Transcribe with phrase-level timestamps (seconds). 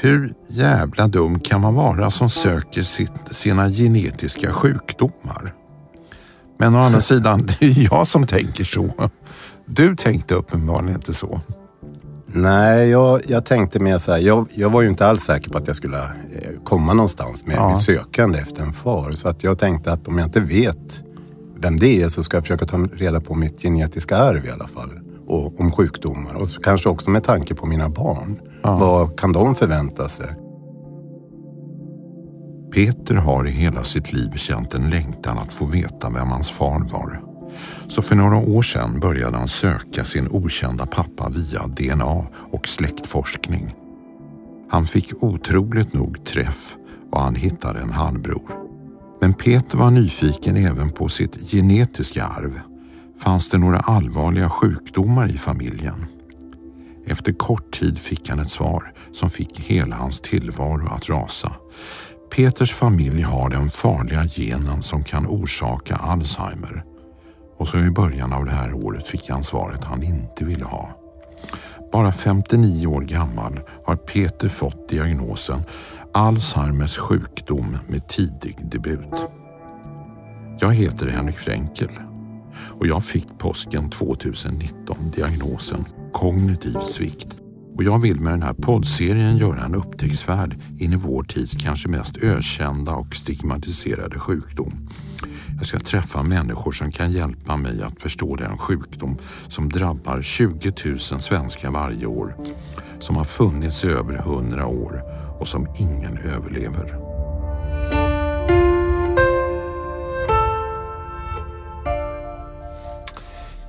[0.00, 5.54] Hur jävla dum kan man vara som söker sitt, sina genetiska sjukdomar?
[6.58, 9.10] Men å andra sidan, det är jag som tänker så.
[9.66, 11.40] Du tänkte uppenbarligen inte så.
[12.26, 14.18] Nej, jag, jag tänkte mer så här.
[14.18, 17.56] Jag, jag var ju inte alls säker på att jag skulle eh, komma någonstans med
[17.56, 17.72] Ja.
[17.72, 19.12] mitt sökande efter en far.
[19.12, 21.00] Så att jag tänkte att om jag inte vet
[21.58, 24.66] vem det är så ska jag försöka ta reda på mitt genetiska arv i alla
[24.66, 24.90] fall.
[25.26, 26.34] Och om sjukdomar.
[26.34, 28.40] Och kanske också med tanke på mina barn.
[28.62, 30.26] Vad kan de förvänta sig?
[32.74, 36.88] Peter har i hela sitt liv känt en längtan att få veta vem hans far
[36.92, 37.22] var.
[37.88, 43.74] Så för några år sedan började han söka sin okända pappa via DNA och släktforskning.
[44.70, 46.76] Han fick otroligt nog träff
[47.12, 48.50] och han hittade en halvbror.
[49.20, 52.60] Men Peter var nyfiken även på sitt genetiska arv.
[53.18, 56.06] Fanns det några allvarliga sjukdomar i familjen?
[57.10, 61.52] Efter kort tid fick han ett svar som fick hela hans tillvaro att rasa.
[62.36, 66.84] Peters familj har den farliga genen som kan orsaka Alzheimer.
[67.58, 70.90] Och så i början av det här året fick han svaret han inte ville ha.
[71.92, 75.62] Bara 59 år gammal har Peter fått diagnosen
[76.14, 79.26] Alzheimers sjukdom med tidig debut.
[80.60, 81.90] Jag heter Henrik Fränkel
[82.80, 87.36] och jag fick påsken 2019 diagnosen kognitiv svikt.
[87.76, 91.88] Och jag vill med den här poddserien göra en upptäcktsfärd in i vår tids kanske
[91.88, 94.88] mest ökända och stigmatiserade sjukdom.
[95.56, 100.72] Jag ska träffa människor som kan hjälpa mig att förstå den sjukdom som drabbar 20
[100.84, 102.36] 000 svenskar varje år,
[102.98, 105.02] som har funnits i över 100 år
[105.40, 107.10] och som ingen överlever.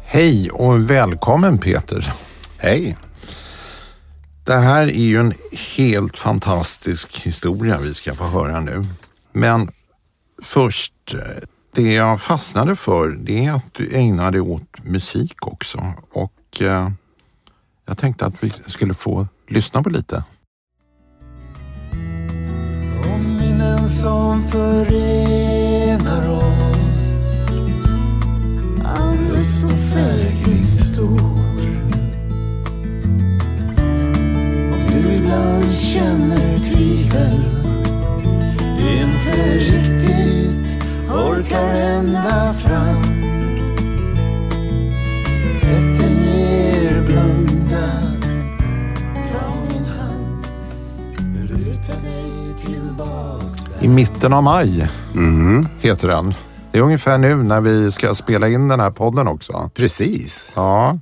[0.04, 2.31] Hej och välkommen Peter.
[2.64, 2.98] Hej!
[4.44, 5.34] Det här är ju en
[5.78, 8.86] helt fantastisk historia vi ska få höra nu.
[9.34, 9.72] Men
[10.44, 10.94] först,
[11.76, 15.94] det jag fastnade för det är att du ägnar dig åt musik också.
[16.12, 16.90] Och eh,
[17.86, 20.24] jag tänkte att vi skulle få lyssna på lite.
[23.14, 27.32] Om minnen som förenar oss
[28.86, 31.41] Av lust och fägring stor
[35.94, 37.44] känner tvivel
[38.80, 43.04] Inte riktigt orkar ända fram
[45.54, 47.92] Sätt dig ner, blunda
[49.32, 50.46] Ta min hand
[51.50, 56.34] Luta dig tillbaks I mitten av maj Mm, heter den.
[56.72, 59.70] Det är ungefär nu när vi ska spela in den här podden också.
[59.76, 60.52] precis.
[60.56, 61.00] Ja.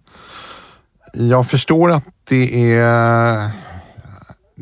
[1.14, 3.50] Jag förstår att det är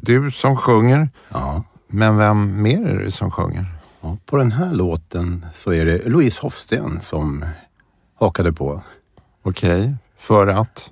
[0.01, 1.09] du som sjunger.
[1.29, 1.63] Ja.
[1.87, 3.65] Men vem mer är det som sjunger?
[4.01, 7.45] Ja, på den här låten så är det Louise Hofsten som
[8.15, 8.81] hakade på.
[9.43, 10.91] Okej, för att?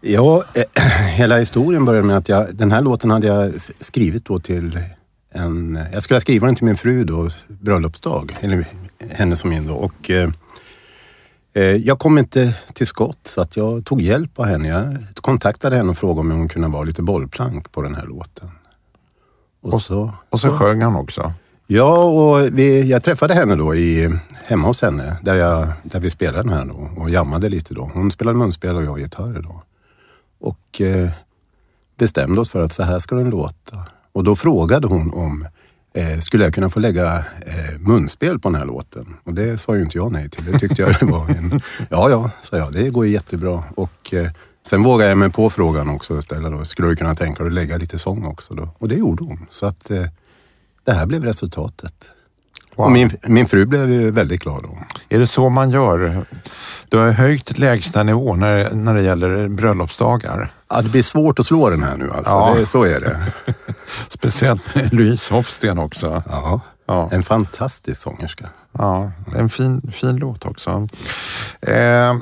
[0.00, 0.64] Ja, eh,
[1.14, 4.80] hela historien började med att jag, den här låten hade jag skrivit då till
[5.30, 5.78] en...
[5.92, 8.36] Jag skulle skriva den till min fru då, bröllopsdag.
[8.40, 8.66] Eller
[9.10, 9.74] henne som min då.
[9.74, 10.30] Och, eh,
[11.60, 14.68] jag kom inte till skott så att jag tog hjälp av henne.
[14.68, 18.50] Jag kontaktade henne och frågade om hon kunde vara lite bollplank på den här låten.
[19.60, 21.32] Och, så, Och så sjöng han också.
[21.66, 26.10] Ja, och vi, jag träffade henne då i, hemma hos henne där, jag, där vi
[26.10, 27.90] spelade den här då och jammade lite då.
[27.94, 29.62] Hon spelade munspel och jag gitarr då.
[30.40, 31.10] Och eh,
[31.98, 33.76] bestämde oss för att så här ska den låta.
[34.12, 35.46] Och då frågade hon om
[35.92, 39.16] eh, skulle jag kunna få lägga eh, munspel på den här låten?
[39.24, 40.44] Och det sa ju inte jag nej till.
[40.44, 41.60] Det tyckte jag var en...
[41.90, 42.72] Ja, ja, sa jag.
[42.72, 43.64] Det går ju jättebra.
[43.74, 44.30] Och eh,
[44.66, 46.22] sen vågade jag mig på frågan också.
[46.22, 48.54] Ställa då, skulle du kunna tänka dig att lägga lite sång också?
[48.54, 48.68] Då?
[48.78, 49.46] Och det gjorde hon.
[49.50, 50.04] Så att eh,
[50.84, 52.10] det här blev resultatet.
[52.78, 52.86] Wow.
[52.86, 54.78] Och min, min fru blev ju väldigt glad då.
[55.08, 56.26] Är det så man gör?
[56.88, 60.50] Du har höjt lägsta nivå när, när det gäller bröllopsdagar.
[60.68, 62.30] Ja, det blir svårt att slå den här nu alltså.
[62.30, 62.54] Ja.
[62.58, 63.32] Det, så är det.
[64.08, 66.22] Speciellt med Louise Hofsten också.
[66.26, 66.60] Ja.
[66.86, 67.08] Ja.
[67.12, 68.48] En fantastisk sångerska.
[68.72, 70.88] Ja, en fin, fin låt också.
[71.60, 72.16] Eh,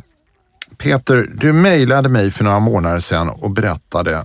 [0.79, 4.25] Peter, du mejlade mig för några månader sedan och berättade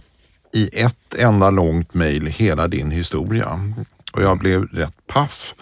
[0.53, 3.73] i ett enda långt mejl hela din historia.
[4.13, 5.55] Och jag blev rätt paff.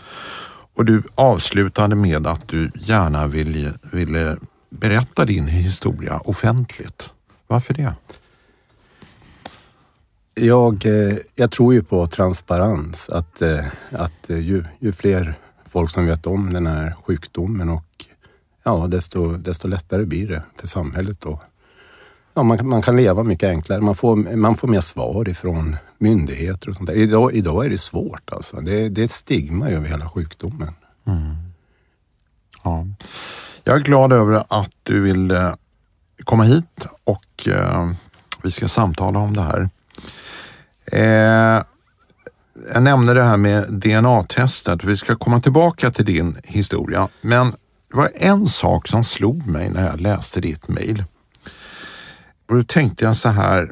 [0.80, 4.38] Och du avslutade med att du gärna ville, ville
[4.70, 7.12] berätta din historia offentligt.
[7.48, 7.94] Varför det?
[10.34, 13.10] Jag, eh, jag tror ju på transparens.
[13.10, 15.36] Att, eh, att eh, ju, ju fler
[15.66, 18.06] folk som vet om den här sjukdomen och
[18.64, 21.42] ja, desto, desto lättare blir det för samhället att
[22.40, 23.82] ja, man, kan- man kan leva mycket enklare.
[23.82, 26.94] Man får, man får mer svar ifrån myndigheter och sånt där.
[26.96, 28.62] Idag, idag är det svårt alltså.
[28.62, 30.74] Det, det är ett stigma över hela sjukdomen.
[31.08, 31.36] Mm.
[32.64, 32.86] Ja.
[33.64, 35.52] Jag är glad över att du vill eh,
[36.24, 37.90] komma hit och eh,
[38.44, 39.70] vi ska samtala om det här.
[40.92, 41.64] Eh,
[42.74, 44.84] jag nämnde det här med DNA-testet.
[44.84, 47.08] Vi ska komma tillbaka till din historia.
[47.22, 47.52] Men
[47.92, 51.04] det var en sak som slog mig när jag läste ditt mejl.
[52.50, 53.72] Och då tänkte jag så här.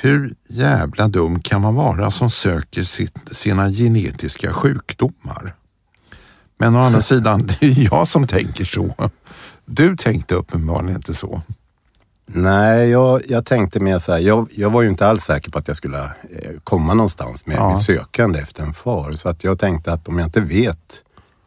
[0.00, 5.54] Hur jävla dum kan man vara som söker sitt, sina genetiska sjukdomar?
[6.58, 9.10] Men å andra sidan, det är jag som tänker så.
[9.64, 11.42] Du tänkte uppenbarligen inte så.
[12.26, 14.18] Nej, jag, jag tänkte mer så här.
[14.18, 17.56] Jag, jag var ju inte alls säker på att jag skulle eh, komma någonstans med
[17.56, 17.74] Ja.
[17.74, 19.12] mitt sökande efter en far.
[19.12, 21.02] Så att jag tänkte att om jag inte vet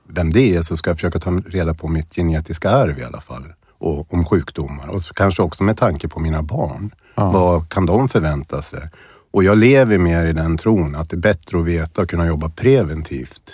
[0.08, 3.20] vem det är så ska jag försöka ta reda på mitt genetiska arv i alla
[3.22, 3.54] fall.
[3.80, 4.88] Och om sjukdomar.
[4.88, 6.92] Och kanske också med tanke på mina barn.
[7.32, 8.90] Vad kan de förvänta sig?
[9.32, 12.28] Och jag lever mer i den tron att det är bättre att veta och kunna
[12.28, 13.52] jobba preventivt.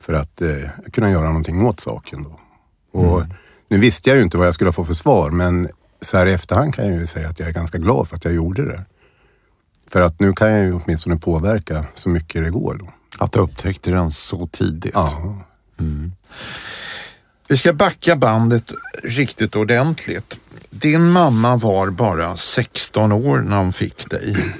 [0.00, 2.40] För att eh, kunna göra någonting åt saken då.
[3.00, 3.22] Och
[3.68, 5.68] Nu visste jag ju inte vad jag skulle få för svar, men
[6.00, 8.24] så här i efterhand kan jag ju säga att jag är ganska glad för att
[8.24, 8.84] jag gjorde det.
[9.90, 12.88] För att nu kan jag ju åtminstone påverka så mycket det går då.
[13.18, 14.94] Att du upptäckte den så tidigt.
[14.94, 15.36] Ja,
[17.48, 18.72] vi ska backa bandet
[19.02, 20.38] riktigt ordentligt.
[20.70, 24.54] Din mamma var bara 16 år när hon fick dig.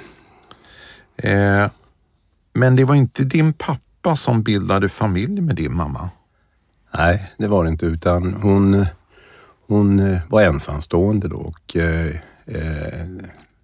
[1.17, 1.67] Eh,
[2.53, 6.09] men det var inte din pappa som bildade familj med din mamma.
[6.97, 8.85] nej det var det inte utan hon,
[9.67, 12.15] hon eh, var ensamstående då och eh,
[12.45, 13.05] eh,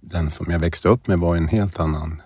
[0.02, 2.22] den som jag växte upp med var en helt annan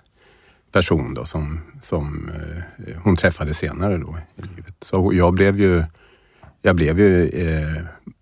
[0.71, 4.75] person då som, som eh, hon träffade senare då i livet.
[4.81, 5.83] Så jag blev ju,
[6.61, 7.77] jag blev ju eh,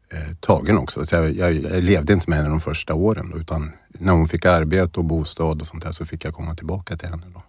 [0.09, 1.05] eh, tagen också.
[1.05, 4.45] Så jag, jag, jag levde inte med henne de första åren utan när hon fick
[4.45, 7.25] arbete och bostad och sånt där så fick jag komma tillbaka till henne.
[7.33, 7.43] Då.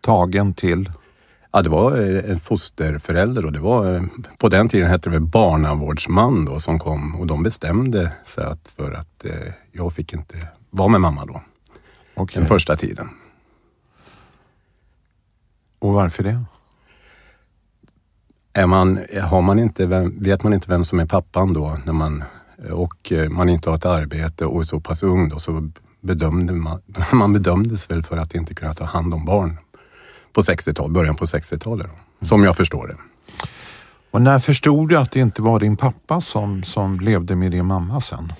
[0.00, 0.90] Tagen till.
[1.52, 4.08] Ja, det var eh, en fosterförälder och det var,
[4.38, 8.92] på den tiden hette det barnavårdsman då som kom och de bestämde sig att för
[8.92, 11.42] att eh, jag fick inte vara med mamma då,
[12.14, 12.40] Okej.
[12.40, 13.08] den första tiden.
[15.78, 16.44] Och varför det?
[18.58, 21.92] Är man, har man inte, vem, vet man inte vem som är pappan då när
[21.92, 22.24] man,
[22.72, 25.70] och eh, man inte har ett arbete och är så pass ung då så
[26.00, 26.80] bedömde man,
[27.12, 29.58] man bedömdes väl för att inte kunna ta hand om barn
[30.32, 31.86] på 60-talet, början på 60-talet.
[32.20, 32.96] då, Som jag förstår det.
[34.10, 37.66] Och när förstod du att det inte var din pappa som, som levde med din
[37.66, 38.32] mamma sen?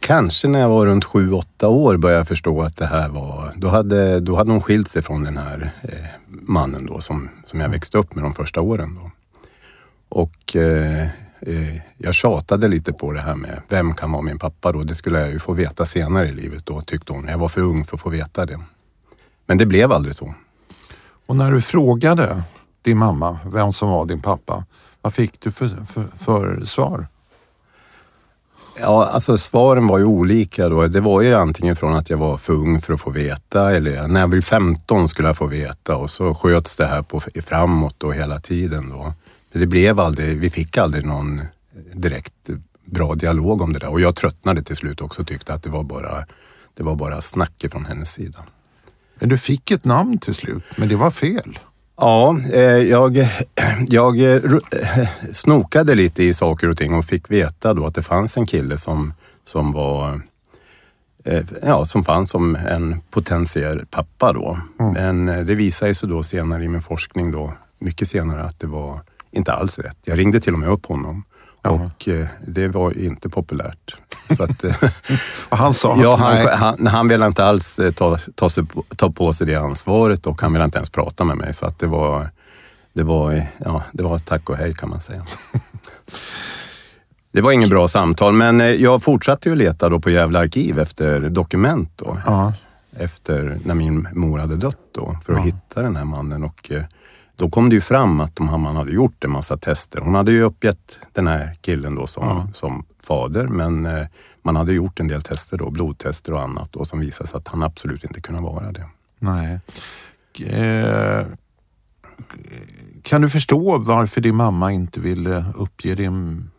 [0.00, 3.52] Kanske när jag var runt sju åtta år började jag förstå att det här var...
[3.56, 7.60] Då hade, då hade hon skilt sig från den här eh, mannen då som, som
[7.60, 8.94] jag växte upp med de första åren.
[8.94, 9.10] Då.
[10.08, 11.08] Och eh,
[11.40, 14.82] eh, jag tjatade lite på det här med vem kan vara min pappa då?
[14.82, 17.28] Det skulle jag ju få veta senare i livet då tyckte hon.
[17.28, 18.60] Jag var för ung för att få veta det.
[19.46, 20.34] Men det blev aldrig så.
[21.26, 22.42] Och när du frågade
[22.82, 24.64] din mamma vem som var din pappa,
[25.00, 27.06] vad fick du för, för, för svar?
[28.80, 30.86] Ja, alltså svaren var ju olika då.
[30.86, 34.08] Det var ju antingen från att jag var för ung för att få veta eller
[34.08, 37.94] när jag blev 15 skulle jag få veta och så sköts det här på framåt
[37.98, 39.14] då hela tiden då.
[39.52, 41.40] Men det blev aldrig, vi fick aldrig någon
[41.92, 42.50] direkt
[42.84, 45.70] bra dialog om det där och jag tröttnade till slut också och tyckte att det
[45.70, 46.26] var bara,
[46.74, 48.38] det var bara snack från hennes sida.
[49.18, 51.58] Men du fick ett namn till slut, men det var fel.
[52.02, 53.16] Ja, eh, jag,
[53.88, 54.34] jag eh,
[54.72, 58.46] eh, snokade lite i saker och ting och fick veta då att det fanns en
[58.46, 60.20] kille som, som var
[61.62, 64.58] Ja, som fanns som en potentiell pappa då.
[64.76, 68.66] Men eh, det visade sig då senare i min forskning då, mycket senare, att det
[68.66, 69.98] var inte alls rätt.
[70.04, 71.24] Jag ringde till och med upp honom
[71.62, 73.96] och eh, det var inte populärt.
[74.36, 74.74] Så att, eh,
[75.48, 78.64] han sa Ja, han, han, han ville inte alls eh, ta, ta, sig,
[78.96, 81.54] ta på sig det ansvaret och han ville inte ens prata med mig.
[81.54, 82.30] Så att det var,
[82.92, 85.22] det var, ja, det var tack och hej kan man säga.
[87.32, 91.20] Det var inget bra samtal, men jag fortsatte ju leta då på Gävle arkiv efter
[91.20, 92.16] dokument då.
[92.96, 96.44] Efter när min mor hade dött då, för att hitta den här mannen.
[96.44, 96.70] Och
[97.36, 100.00] då kom det ju fram att de man hade gjort en massa tester.
[100.00, 104.06] Hon hade ju uppgett den här killen då som, som fader, men eh,
[104.42, 107.48] man hade gjort en del tester då, blodtester och annat då, som visade sig att
[107.48, 108.86] han absolut inte kunde vara det.
[109.18, 109.60] nej.
[110.46, 111.26] Eh,
[113.02, 116.50] kan du förstå varför din mamma inte ville uppge din...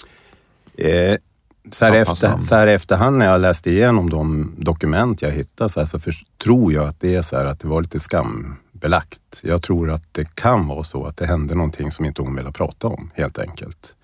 [0.78, 1.16] Eh,
[1.72, 5.80] så, här efter, så här efterhand när jag läste igenom de dokument jag hittade så,
[5.80, 6.14] här, så för,
[6.44, 8.00] tror jag att det är så här att det var lite
[8.84, 9.42] skambelagt.
[9.44, 12.52] Jag tror att det kan vara så att det hände någonting som inte hon ville
[12.52, 13.96] prata om helt enkelt.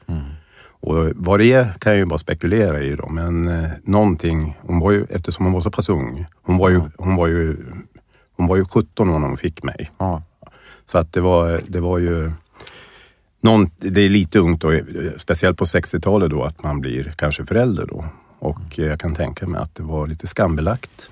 [0.82, 4.80] Och vad det är kan jag ju bara spekulera i då, men eh, någonting, hon
[4.80, 7.58] var ju, eftersom hon var så pass ung, hon var ju, hon var ju,
[8.38, 9.92] hon var ju 17 år när hon fick mig.
[9.98, 10.22] Ja.
[10.86, 12.32] Så att det var, det var ju,
[13.42, 14.80] någon, det är lite ungt då,
[15.18, 18.06] speciellt på 60-talet då, att man blir kanske förälder då.
[18.40, 21.12] Och eh, jag kan tänka mig att det var lite skambelagt.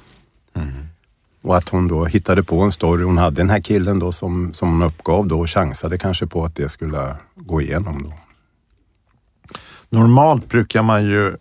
[1.42, 3.04] Och att hon då hittade på en story.
[3.04, 6.46] Hon hade den här killen då som, som hon uppgav då och chansade kanske på
[6.46, 8.14] att det skulle gå igenom då.
[9.90, 11.36] Normalt brukar man ju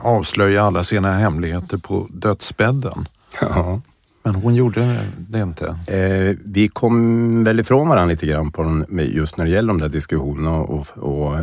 [0.00, 3.08] avslöja alla sina hemligheter på dödsbädden.
[3.40, 3.80] Ja.
[4.22, 5.66] Men hon gjorde det inte.
[5.86, 9.78] Eh, vi kom väl ifrån varandra lite grann på den, just när det gäller de
[9.78, 11.36] där diskussionerna och, och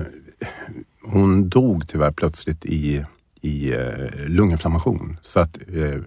[1.03, 3.05] hon dog tyvärr plötsligt i,
[3.41, 5.17] i eh, lunginflammation.
[5.21, 6.01] Så att, eh,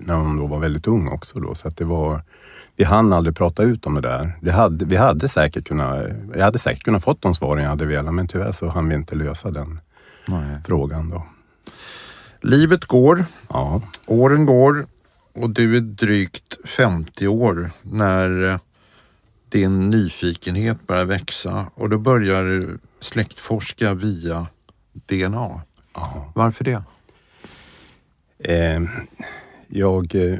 [0.00, 1.54] när hon då var väldigt ung också då.
[1.54, 2.22] Så att det var,
[2.76, 4.38] vi hann aldrig prata ut om det där.
[4.40, 7.86] Det hade, vi hade säkert kunnat, jag hade säkert kunnat fått de svaren jag hade
[7.86, 9.80] velat men tyvärr så hann vi inte lösa den
[10.28, 10.56] Nej.
[10.66, 11.26] frågan då.
[12.40, 14.86] Livet går, Ja, åren går
[15.34, 18.58] och du är drygt 50 år när eh,
[19.48, 24.46] din nyfikenhet börjar växa och då börjar du släktforska via
[24.92, 25.60] DNA.
[25.94, 26.32] ja.
[26.34, 26.82] Varför det?
[28.38, 28.80] Eh,
[29.76, 30.38] jag, eh,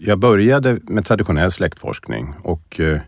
[0.00, 3.00] jag började med traditionell släktforskning och eh,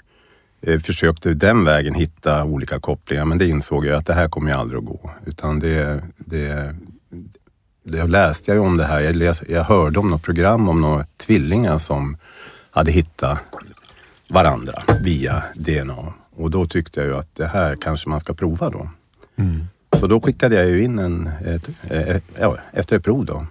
[0.60, 4.50] eh, försökte den vägen hitta olika kopplingar men det insåg jag att det här kommer
[4.50, 5.10] ju aldrig att gå.
[5.26, 6.74] Utan det, det,
[7.82, 9.00] det jag läste jag ju om det här.
[9.00, 12.16] Jag, läs, jag hörde om något program om några tvillingar som
[12.70, 13.38] hade hittat
[14.28, 16.12] varandra via DNA.
[16.36, 18.90] Och då tyckte jag ju att det här kanske man ska prova då.
[19.98, 23.46] Så då skickade jag ju in en, ett, ett, ja, efter ett prov då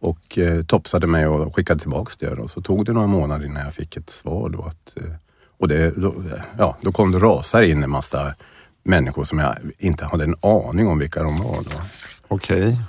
[0.00, 2.30] och eh, topsade mig och skickade tillbaks det.
[2.30, 4.48] Och så tog det några månader innan jag fick ett svar.
[4.48, 5.14] Då att, eh,
[5.58, 6.14] och det, då,
[6.58, 8.34] ja, då kom det rasar in en massa
[8.82, 11.56] människor som jag inte hade en aning om vilka de var.
[11.62, 11.80] Då.
[12.28, 12.80] Okej.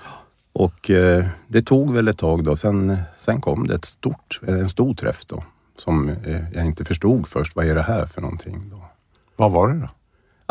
[0.54, 2.56] Och eh, det tog väl ett tag då.
[2.56, 5.44] Sen, sen kom det ett stort, en stor träff då.
[5.78, 7.56] Som eh, jag inte förstod först.
[7.56, 8.70] Vad är det här för någonting?
[8.72, 8.86] Då?
[9.36, 9.90] Vad var det då?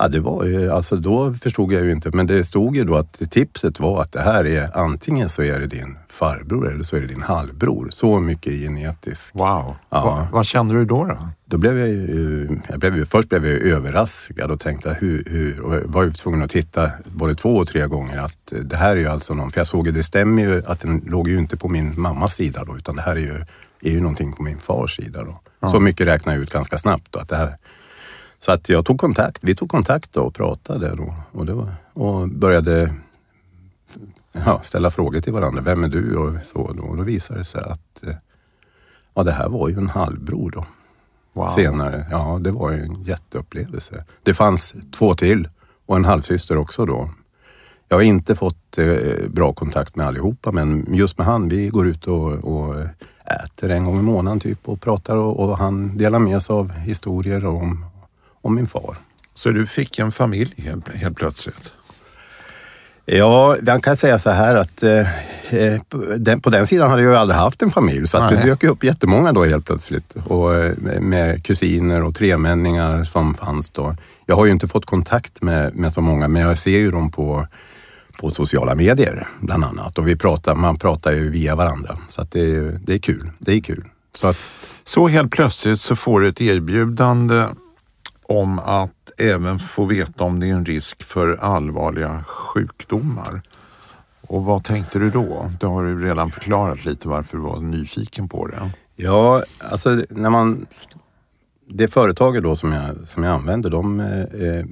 [0.00, 2.96] Ja, det var ju, alltså då förstod jag ju inte, men det stod ju då
[2.96, 6.96] att tipset var att det här är antingen så är det din farbror eller så
[6.96, 7.88] är det din halvbror.
[7.90, 9.34] Så mycket genetiskt.
[9.34, 9.76] Wow.
[9.90, 10.04] Ja.
[10.04, 11.04] Va, vad kände du då?
[11.04, 11.18] då?
[11.44, 15.60] Då blev jag ju, jag blev ju, först blev jag överraskad och tänkte hur, hur,
[15.60, 18.90] och jag var ju tvungen att titta både två och tre gånger att det här
[18.90, 21.38] är ju alltså någon, för jag såg ju, det stämmer ju att den låg ju
[21.38, 23.44] inte på min mammas sida då, utan det här är ju,
[23.80, 25.68] är ju någonting på min fars sida då.
[25.68, 27.56] Så mycket räknade jag ut ganska snabbt då, att det här,
[28.48, 31.74] så att jag tog kontakt, vi tog kontakt då och pratade då och, det var,
[31.92, 32.94] och började
[34.32, 35.62] ja, ställa frågor till varandra.
[35.62, 36.16] Vem är du?
[36.16, 36.82] Och så då.
[36.82, 38.14] Och då visade det sig att eh,
[39.14, 40.66] ja, det här var ju en halvbror då.
[41.34, 41.48] Wow.
[41.48, 42.06] Senare.
[42.10, 44.04] Ja, det var ju en jätteupplevelse.
[44.22, 45.48] Det fanns två till
[45.86, 47.10] och en halvsyster också då.
[47.88, 51.86] Jag har inte fått eh, bra kontakt med allihopa, men just med han, vi går
[51.86, 52.74] ut och, och
[53.24, 56.72] äter en gång i månaden typ och pratar och, och han delar med sig av
[56.72, 57.84] historier om,
[58.42, 58.96] om min far.
[59.34, 61.72] Så du fick en familj helt, helt plötsligt?
[63.04, 64.98] Ja, man kan säga så här att eh,
[65.54, 68.30] eh, på den, på den sidan hade jag ju aldrig haft en familj så att
[68.30, 70.16] det dök upp jättemånga då helt plötsligt.
[70.26, 73.96] Och, eh, med, kusiner och tremänningar som fanns då.
[74.26, 77.10] Jag har ju inte fått kontakt med, med så många men jag ser ju dem
[77.10, 77.46] på,
[78.18, 79.98] på sociala medier bland annat.
[79.98, 83.30] Och vi pratar, man pratar ju via varandra så att det, är- det är kul.
[83.38, 83.84] Det är kul.
[84.14, 84.38] Så att,
[84.84, 87.44] Så helt plötsligt så får du ett erbjudande
[88.28, 93.40] om att även få veta om det är en risk för allvarliga sjukdomar.
[94.20, 95.50] Och vad tänkte du då?
[95.60, 98.70] Det har du redan förklarat lite varför du var nyfiken på det.
[98.96, 100.66] Ja, alltså när man...
[101.70, 104.64] Det företaget då som jag, som jag använder, de eh,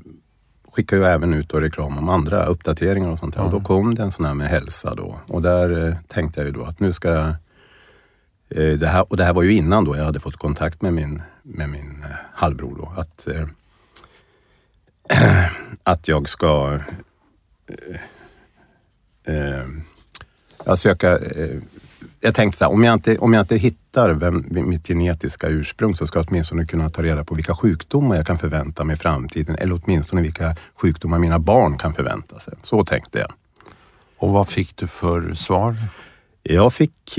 [0.72, 3.44] skickar ju även ut då reklam om andra uppdateringar och sånt där.
[3.44, 5.16] Och då kom det en sån här med hälsa då.
[5.26, 7.34] Och där eh, tänkte jag ju då att nu ska jag...
[8.48, 10.94] Eh, det här, och det här var ju innan då jag hade fått kontakt med
[10.94, 12.92] min, med min eh, halvbror då.
[13.00, 13.48] Att, eh,
[15.82, 16.78] att jag ska
[19.26, 19.66] eh,
[20.64, 21.58] jag söka eh,
[22.20, 25.96] jag tänkte så här, om jag inte, om jag inte hittar vem, mitt genetiska ursprung
[25.96, 28.98] så ska jag åtminstone kunna ta reda på vilka sjukdomar jag kan förvänta mig i
[28.98, 29.56] framtiden.
[29.56, 32.54] Eller åtminstone vilka sjukdomar mina barn kan förvänta sig.
[32.62, 33.32] Så tänkte jag.
[34.16, 35.76] Och vad fick du för svar?
[36.42, 37.18] Jag fick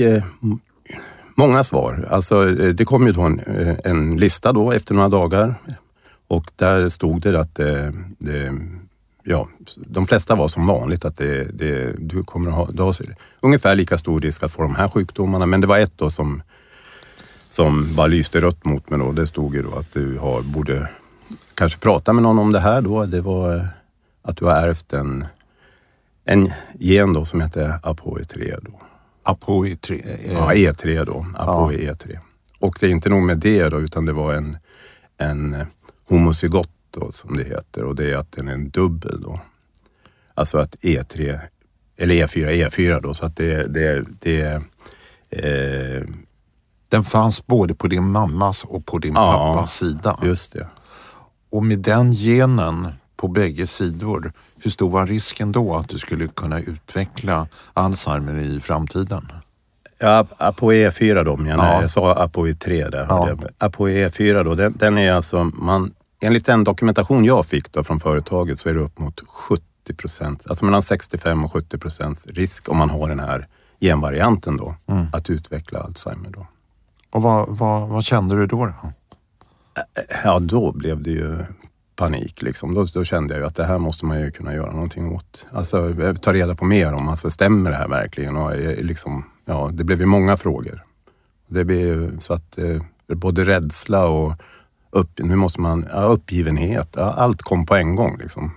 [1.38, 2.06] många svar.
[2.10, 5.54] Alltså, eh, det kom ju då en, eh, en lista då efter några dagar
[6.28, 8.52] och där stod det att det, det,
[9.22, 12.96] ja, de flesta var som vanligt att det, det, du kommer att ha, du har
[13.40, 15.46] ungefär lika stor risk att få de här sjukdomarna.
[15.46, 16.42] Men det var ett då som,
[17.48, 19.00] som bara lyste rött mot mig.
[19.00, 19.12] Då.
[19.12, 20.88] Det stod ju då att du har, borde
[21.54, 22.80] kanske prata med någon om det här.
[22.80, 23.06] Då.
[23.06, 23.68] Det var
[24.22, 25.26] Att du har ärvt en,
[26.24, 28.58] en gen då som heter ApoE3.
[28.62, 28.87] Då.
[29.28, 29.92] ApoE3?
[30.04, 31.26] eh, Ja, E3 då.
[31.36, 32.18] Apoe E3.
[32.58, 34.56] Och det är inte nog med det då, utan det var en,
[35.18, 35.56] en
[36.08, 37.84] homozygot då, som det heter.
[37.84, 39.40] Och det är att den är en dubbel då.
[40.34, 41.40] Alltså att E3,
[41.96, 43.14] eller E4, E4 då.
[43.14, 44.62] Så att det, det, det
[45.30, 46.02] eh,
[46.88, 49.32] Den fanns både på din mammas och på din Ja.
[49.54, 50.18] pappas sida.
[50.22, 50.66] just det.
[51.50, 56.28] Och med den genen på bägge sidor, hur stor var risken då att du skulle
[56.28, 59.32] kunna utveckla Alzheimer i framtiden?
[59.98, 61.72] Ja, Apoe E4 då menar Ja.
[61.74, 61.82] jag.
[61.82, 63.06] Jag sa Apoe 3 där.
[63.08, 63.26] Ja.
[63.26, 63.50] hörde jag.
[63.58, 68.00] Apoe E4 då, den, den är alltså, man, enligt den dokumentation jag fick då från
[68.00, 69.62] företaget så är det upp mot 70
[69.96, 73.46] procent, alltså mellan 65 och 70 procents risk om man har den här
[73.80, 75.06] genvarianten då, Mm.
[75.12, 76.46] att utveckla Alzheimer då.
[77.10, 78.66] Och vad, vad, vad kände du då?
[78.66, 78.74] då?
[80.24, 81.38] Ja, då blev det ju
[81.98, 82.74] panik liksom.
[82.74, 85.46] Då, då kände jag ju att det här måste man ju kunna göra någonting åt.
[85.52, 88.36] Alltså eh, ta reda på mer om, alltså stämmer det här verkligen?
[88.36, 90.84] Och eh, liksom, ja, det blev ju många frågor.
[91.46, 94.32] Det blev så att eh, både rädsla och
[94.90, 98.50] upp, nu måste man, ja, uppgivenhet, ja, allt kom på en gång liksom.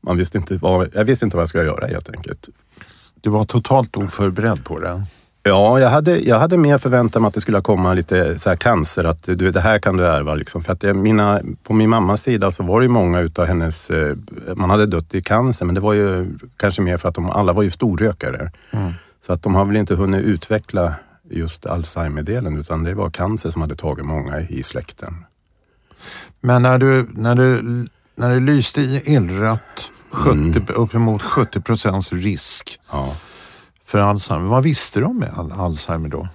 [0.00, 2.48] Man visste inte vad, jag visste inte vad jag skulle göra helt enkelt.
[3.20, 5.02] Du var totalt oförberedd på det.
[5.46, 8.56] Ja, jag hade, jag hade mer förväntat mig att det skulle komma lite så här
[8.56, 10.34] cancer, att du, det här kan du ärva.
[10.34, 10.62] Liksom.
[10.62, 13.90] För att det, mina, på min mammas sida så var det ju många utav hennes,
[13.90, 14.16] eh,
[14.56, 17.52] man hade dött i cancer, men det var ju kanske mer för att de alla
[17.52, 18.50] var ju storrökare.
[19.26, 20.94] Så att de har väl inte hunnit utveckla
[21.30, 25.24] just Alzheimer-delen, utan det var cancer som hade tagit många i släkten.
[26.40, 27.62] Men när du, när du,
[28.16, 33.14] när du lyste i illrött, 70, uppemot 70 procents risk Ja.
[33.84, 34.48] För Alzheimer.
[34.48, 35.24] Vad visste du om
[35.58, 36.28] Alzheimer då?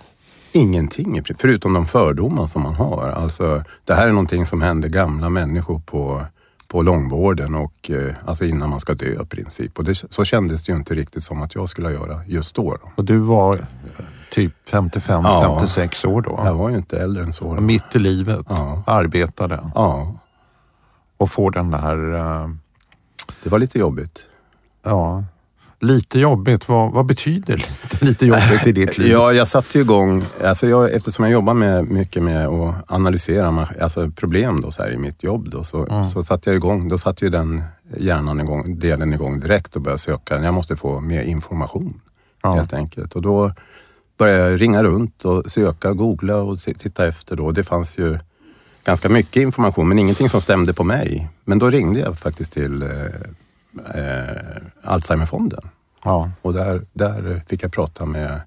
[0.52, 3.10] Ingenting, förutom de fördomar som man har.
[3.10, 6.26] Alltså, det här är någonting som händer gamla människor på,
[6.68, 9.78] på långvården och eh, alltså innan man ska dö i princip.
[9.80, 12.72] Och det, så kändes det ju inte riktigt som att jag skulle göra just då.
[12.72, 12.92] då.
[12.96, 13.62] Och du var eh,
[14.32, 15.42] typ 55, Ja.
[15.58, 16.40] 56 år då?
[16.46, 17.56] Jag var ju inte äldre än så.
[17.56, 17.62] Då.
[17.62, 18.84] Mitt i livet, Ja.
[18.88, 20.16] arbetade Ja,
[21.18, 22.50] och får den där, eh,
[23.44, 24.20] det var lite jobbigt.
[24.84, 25.24] ja,
[25.80, 26.70] lite jobbigt.
[26.70, 29.12] Vad, vad betyder lite, lite jobbigt i ditt liv?
[29.12, 34.12] Ja, jag satte igång, alltså jag, eftersom jag jobbar med, mycket med att analysera alltså
[34.12, 37.26] problem då, så här, i mitt jobb, då, så, så satte jag igång, då satte
[37.26, 37.64] ju den
[37.98, 40.44] hjärnan igång, delen igång direkt och började söka.
[40.44, 42.02] Jag måste få mer information
[42.42, 42.54] Ja.
[42.54, 43.16] helt enkelt.
[43.16, 43.54] Och då
[44.18, 47.36] började jag ringa runt och söka, googla och titta efter.
[47.36, 47.52] Då.
[47.52, 48.18] Det fanns ju
[48.84, 51.30] ganska mycket information, men ingenting som stämde på mig.
[51.46, 52.84] Men då ringde jag faktiskt till
[53.96, 55.70] eh, Alzheimerfonden.
[56.04, 56.32] Ja.
[56.42, 58.42] Och där, där fick jag prata med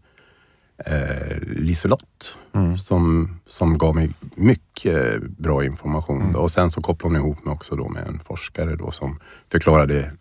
[0.79, 2.37] eh, Liselott
[2.85, 6.33] som, som gav mig mycket bra information.
[6.33, 6.40] Då.
[6.40, 9.21] Och sen så kopplade hon ihop mig också då med en forskare då som
[9.53, 10.12] förklarade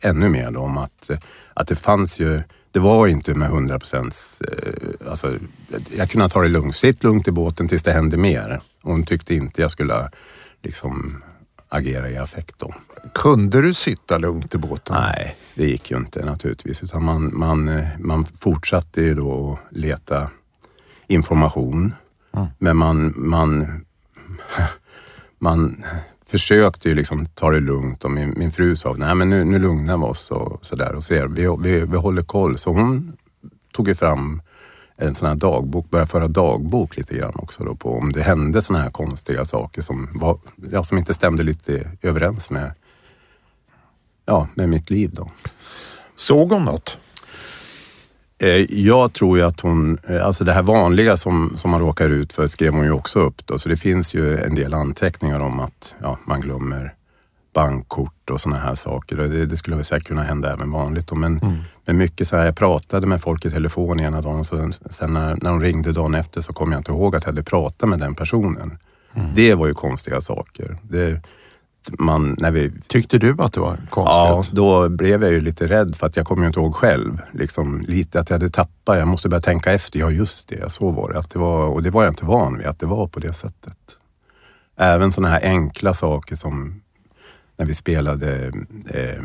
[0.00, 1.10] ännu mer om att,
[1.54, 4.40] att det fanns ju det var inte med 100 procents...
[4.40, 5.38] Eh, alltså,
[5.96, 6.76] jag kunde ta det lugnt.
[6.76, 8.60] Sitt lugnt i båten tills det hände mer.
[8.82, 10.10] Hon tyckte inte jag skulle
[10.62, 11.22] liksom
[11.68, 12.74] agera i affekt då.
[13.14, 14.96] Kunde du sitta lugnt i båten?
[15.00, 16.82] Nej, det gick ju inte naturligtvis.
[16.82, 20.30] Utan man, man, eh, man fortsatte ju då att leta
[21.06, 21.94] information.
[22.58, 23.84] Men man, man,
[25.38, 25.84] man
[26.26, 29.58] försökte ju liksom ta det lugnt och min, min fru sa, nej men nu, nu
[29.58, 32.58] lugnar vi oss och sådär och ser, vi, vi, vi håller koll.
[32.58, 33.12] Så hon
[33.72, 34.42] tog ju fram
[34.96, 38.62] en sån här dagbok, började föra dagbok lite grann också då på om det hände
[38.62, 40.38] såna här konstiga saker som, var,
[40.72, 42.72] ja, som inte stämde lite överens med,
[44.30, 45.30] ja, med mitt liv då.
[46.16, 46.98] Såg hon något?
[48.38, 52.08] Eh, Jag tror ju att hon, eh, alltså det här vanliga som, som man råkar
[52.10, 53.58] ut för skrev hon ju också upp då.
[53.58, 56.94] Så det finns ju en del anteckningar om att ja, man glömmer
[57.54, 59.16] bankkort och sådana här saker.
[59.16, 61.06] Det, det skulle väl säkert kunna hända även vanligt.
[61.06, 61.14] Då.
[61.14, 61.40] Men,
[61.84, 64.72] men mycket så här, jag pratade med folk i telefon ena dagen och sen
[65.12, 67.88] när, när de ringde dagen efter så kom jag inte ihåg att jag hade pratat
[67.88, 68.78] med den personen.
[69.34, 70.76] Det var ju konstiga saker.
[70.82, 71.20] Det,
[71.98, 74.56] man, när vi Tyckte du att det var Ja, konstigt?
[74.56, 77.20] då blev jag ju lite rädd för att jag kommer ju inte ihåg själv.
[77.32, 78.98] Liksom, lite att jag hade tappat.
[78.98, 79.98] Jag måste börja tänka efter.
[79.98, 80.72] Ja, just det.
[80.72, 81.18] Så var det.
[81.18, 83.32] Att det var, och det var jag inte van vid, att det var på det
[83.32, 83.76] sättet.
[84.76, 86.80] Även sådana här enkla saker som
[87.56, 88.52] när vi spelade
[88.88, 89.22] eh,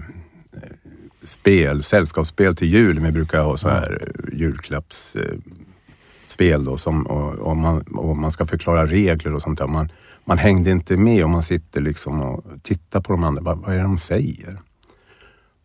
[1.23, 2.99] spel, sällskapsspel till jul.
[2.99, 5.39] Vi brukar ha så här julklappsspel eh,
[6.27, 9.67] spel då, som, och, och, man, och man ska förklara regler och sånt där.
[9.67, 9.89] Man,
[10.25, 13.41] man hängde inte med och man sitter liksom och tittar på de andra.
[13.41, 14.59] Vad, vad är det de säger?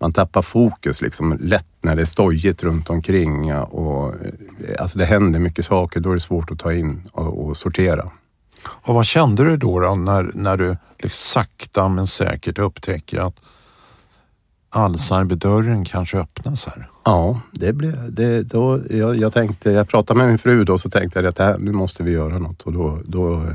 [0.01, 3.55] Man tappar fokus liksom lätt när det är stojigt runt omkring.
[3.55, 7.45] Och, eh, alltså det händer mycket saker, då är det svårt att ta in och,
[7.45, 8.11] och sortera.
[8.65, 13.41] Och vad kände du då, då när, när du liksom sakta men säkert upptäcker att
[14.71, 16.89] Alzheimer-dörren kanske öppnas här?
[17.05, 20.91] Ja, det blev, det, då, jag, jag, tänkte, jag pratade med min fru då så
[20.91, 23.51] tänkte jag att här, nu måste vi göra något och då, då eh,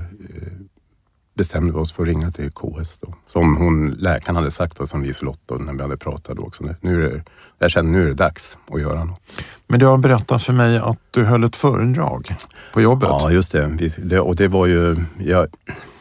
[1.35, 3.13] bestämde vi oss för att ringa till KS då.
[3.25, 6.63] Som hon, läkaren hade sagt och som Liselott då, när vi hade pratat då också.
[6.81, 7.23] Nu är det,
[7.59, 9.21] jag kände nu är det dags att göra något.
[9.67, 12.35] Men du har berättat för mig att du höll ett föredrag
[12.73, 13.09] på jobbet.
[13.09, 13.91] Ja, just det.
[13.97, 15.47] Det och det var ju, jag,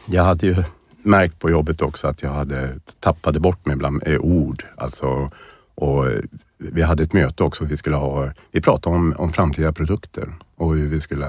[0.05, 0.63] jag hade ju
[1.03, 4.63] märkt på jobbet också att jag hade tappade bort mig bland eh, ord.
[4.77, 5.31] Alltså,
[5.75, 6.05] och
[6.57, 7.65] vi hade ett möte också.
[7.65, 11.27] Vi, skulle ha, vi pratade om, om framtida produkter och hur vi skulle,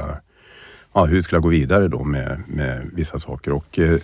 [0.97, 3.53] ja, hur skulle jag gå vidare då med, med vissa saker.
[3.53, 3.99] Och eh,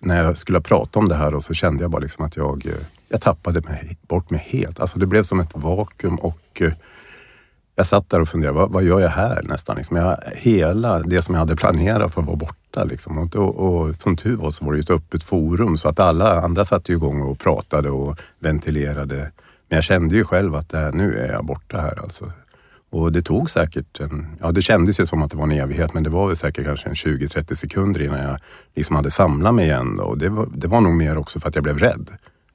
[0.00, 2.66] när jag skulle prata om det här då, så kände jag bara liksom att jag,
[2.66, 2.72] eh,
[3.08, 4.80] jag tappade mig, bort mig helt.
[4.80, 6.72] Alltså det blev som ett vakuum och eh,
[7.74, 9.76] jag satt där och funderade, vad, vad gör jag här nästan?
[9.76, 12.84] Liksom jag, hela det som jag hade planerat för var borta.
[12.84, 13.18] Liksom.
[13.18, 16.00] Och, och, och som tur var så var det ju ett öppet forum så att
[16.00, 19.16] alla andra satte igång och pratade och ventilerade.
[19.68, 22.32] Men jag kände ju själv att det här, nu är jag borta här alltså.
[22.92, 25.94] Och det tog säkert en, ja det kändes ju som att det var en evighet
[25.94, 28.38] men det var väl säkert kanske en 20-30 sekunder innan jag
[28.74, 29.96] liksom hade samlat mig igen.
[29.96, 30.04] Då.
[30.04, 32.10] Och det var, det var nog mer också för att jag blev rädd.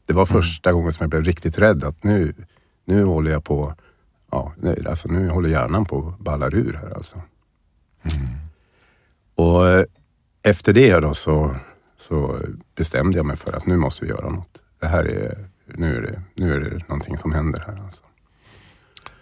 [0.06, 2.34] Det var första gången som jag blev riktigt rädd att nu,
[2.86, 3.73] nu håller jag på
[4.32, 7.21] Ja, nu, alltså nu håller hjärnan på att balla ur här alltså.
[9.36, 9.86] Och eh,
[10.43, 11.56] efter det då så,
[11.97, 12.39] så
[12.76, 14.63] bestämde jag mig för att nu måste vi göra något.
[14.80, 18.04] Det här är, nu är det, nu är det någonting som händer här alltså.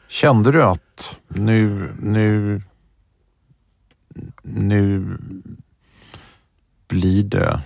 [0.08, 0.82] Kände du att
[1.28, 2.62] nu, nu,
[4.44, 5.18] nu
[6.88, 7.60] blir det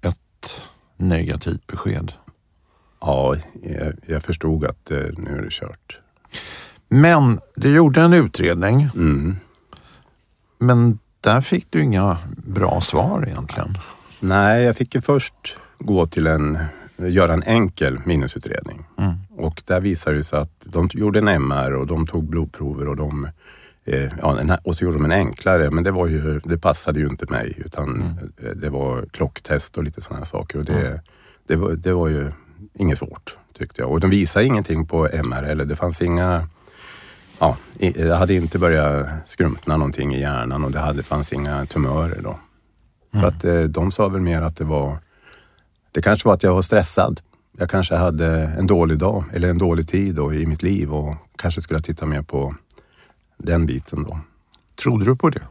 [0.00, 0.60] ett
[0.96, 2.12] negativt besked?
[3.00, 5.98] Ja, jag, jag förstod att eh, nu är det kört.
[6.88, 9.36] Men du gjorde en utredning, Mm.
[10.58, 13.78] men där fick du inga bra svar egentligen.
[14.20, 16.58] Nej, jag fick ju först gå till en,
[16.98, 18.84] göra en enkel minnesutredning.
[18.98, 19.14] Mm.
[19.36, 22.96] Och där visade det sig att de gjorde en MR och de tog blodprover och
[22.96, 23.28] de
[23.84, 27.06] eh, ja, och så gjorde de en enklare, men det, var ju, det passade ju
[27.06, 30.58] inte mig utan eh, det var klocktest och lite sådana saker.
[30.58, 31.00] Och det,
[31.46, 32.30] det, var, det var ju
[32.74, 33.90] inget svårt tyckte jag.
[33.90, 36.48] Och de visade ingenting på MR eller det fanns inga
[37.38, 42.22] Ja, jag hade inte börjat skrumpna någonting i hjärnan och det hade, fanns inga tumörer
[42.22, 42.38] då.
[43.20, 44.98] Så att eh, de sa väl mer att det var,
[45.92, 47.20] det kanske var att jag var stressad.
[47.58, 48.26] Jag kanske hade
[48.58, 52.06] en dålig dag eller en dålig tid då i mitt liv och kanske skulle titta
[52.06, 52.54] mer på
[53.38, 54.20] den biten då.
[54.82, 55.42] Trodde du på det?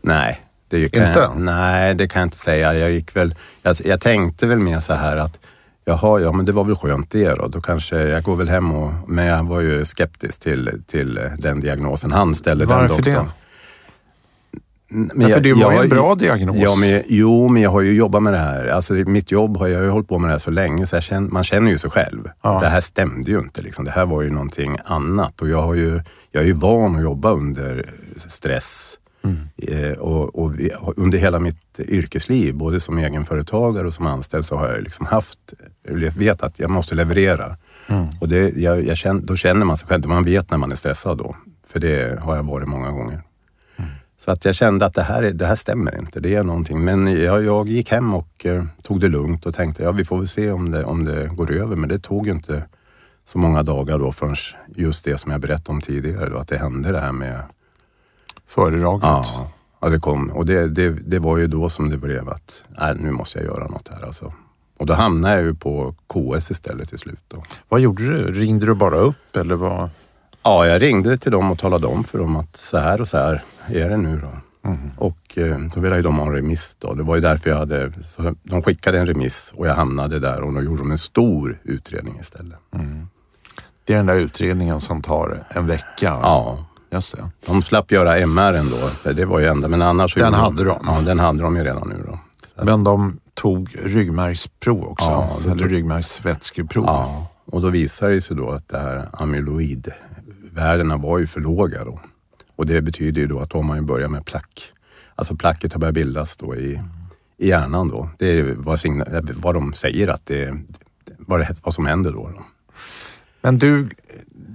[0.00, 0.98] Nej, det Inte?
[1.00, 2.74] Jag, nej, det kan jag inte säga.
[2.74, 5.38] Jag gick väl, jag, jag tänkte väl mer så här att
[5.84, 7.46] Jaha, ja men det var väl skönt det då.
[7.46, 8.92] Då kanske jag går väl hem och...
[9.06, 12.66] Men jag var ju skeptisk till, till den diagnosen han ställde.
[12.66, 13.26] den Varför det?
[14.90, 16.56] Mm, Ja, för det var ju har en bra diagnos.
[16.56, 18.66] Ja, men, jo, men jag har ju jobbat med det här.
[18.66, 21.28] Alltså, mitt jobb har jag ju hållit på med det här så länge så känner,
[21.30, 22.30] man känner ju sig själv.
[22.42, 22.60] Ja.
[22.60, 23.62] Det här stämde ju inte.
[23.62, 23.84] Liksom.
[23.84, 25.42] Det här var ju någonting annat.
[25.42, 27.90] Och jag, har ju, jag är ju van att jobba under
[28.26, 28.94] stress.
[29.24, 29.38] Mm.
[29.56, 34.56] Eh, och, och vi, under hela mitt yrkesliv, både som egenföretagare och som anställd, så
[34.56, 35.38] har jag liksom haft,
[36.16, 37.56] vet att jag måste leverera.
[37.88, 38.06] Mm.
[38.20, 40.76] Och det, jag, jag känner, då känner man sig själv, man vet när man är
[40.76, 41.36] stressad då.
[41.72, 43.22] För det har jag varit många gånger.
[44.28, 46.20] Så att jag kände att det här, är, det här stämmer inte.
[46.20, 46.84] Det är någonting.
[46.84, 50.18] Men jag, jag gick hem och eh, tog det lugnt och tänkte, ja vi får
[50.18, 51.76] väl se om det, om det går över.
[51.76, 52.62] Men det tog ju inte
[53.24, 54.36] så många dagar då förrän
[54.76, 57.42] just det som jag berättade om tidigare, då, att det hände det här med
[58.46, 59.02] Föredraget?
[59.02, 59.24] Ja,
[59.80, 60.30] ja det kom.
[60.30, 63.46] Och det, det, det var ju då som det blev att, nej, nu måste jag
[63.46, 64.32] göra något här alltså.
[64.78, 67.22] Och då hamnade jag ju på KS istället till slut.
[67.28, 67.42] Då.
[67.68, 68.32] Vad gjorde du?
[68.32, 69.90] Ringde du bara upp eller vad?
[70.48, 73.16] Ja, jag ringde till dem och talade om för dem att så här och så
[73.16, 74.28] här är det nu då.
[74.96, 76.94] Och eh, då ville ju de ha en remiss då.
[76.94, 77.92] Det var ju därför jag hade,
[78.42, 82.18] de skickade en remiss och jag hamnade där och då gjorde de en stor utredning
[82.20, 82.58] istället.
[83.84, 86.18] Det är den där utredningen som tar en vecka?
[86.22, 87.30] Ja, Just det.
[87.46, 90.14] de slapp göra MR ändå, för det var ju enda, men annars...
[90.14, 90.76] Den hade de.
[90.86, 92.18] Ja, den hade de ju redan nu då.
[92.42, 95.10] Så Men de tog ryggmärgsprov också?
[95.10, 96.84] Ja, eller ryggmärgsvätskeprov?
[96.84, 99.08] Ja, och då visade det sig då att det här
[100.58, 102.00] amyloidvärdena var ju för låga då.
[102.56, 104.72] Och det betyder ju då att har ju börjat med plack.
[105.14, 106.80] Alltså placket har börjat bildas då i,
[107.38, 108.10] i hjärnan då.
[108.18, 110.58] Det är vad, signa, vad de säger att det
[111.18, 112.30] vad, det, vad som händer då.
[112.36, 112.44] då.
[113.42, 113.88] Men du,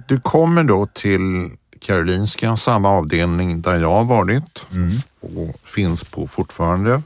[0.08, 4.66] du kommer då till Karolinska, samma avdelning där jag har varit
[5.20, 7.02] och finns på fortfarande.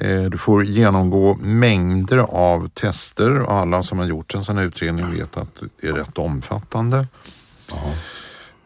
[0.00, 4.64] Eh, Du får genomgå mängder av tester och alla som har gjort en sån här
[4.64, 7.06] utredning vet att det är rätt omfattande.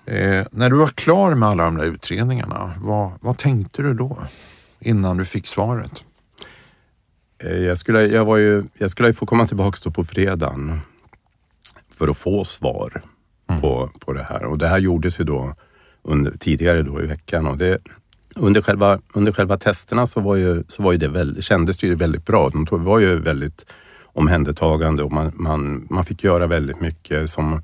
[0.06, 4.18] Eh, när du var klar med alla de där utredningarna, vad, vad tänkte du då?
[4.80, 6.04] Innan du fick svaret?
[7.38, 10.80] Eh, Jag skulle, jag, var ju, jag skulle få komma tillbaka då på fredagen
[11.98, 13.02] för att få svar
[13.60, 14.44] på, på det här.
[14.44, 15.54] Och det här gjordes ju då
[16.02, 17.46] under, tidigare då i veckan.
[17.46, 17.78] Och det,
[18.36, 21.86] under, själva, under själva testerna så, var ju, så var ju det väldigt, kändes det
[21.86, 22.48] ju väldigt bra.
[22.50, 23.66] De tog- var ju väldigt
[24.04, 27.62] omhändertagande och man, man, man fick göra väldigt mycket som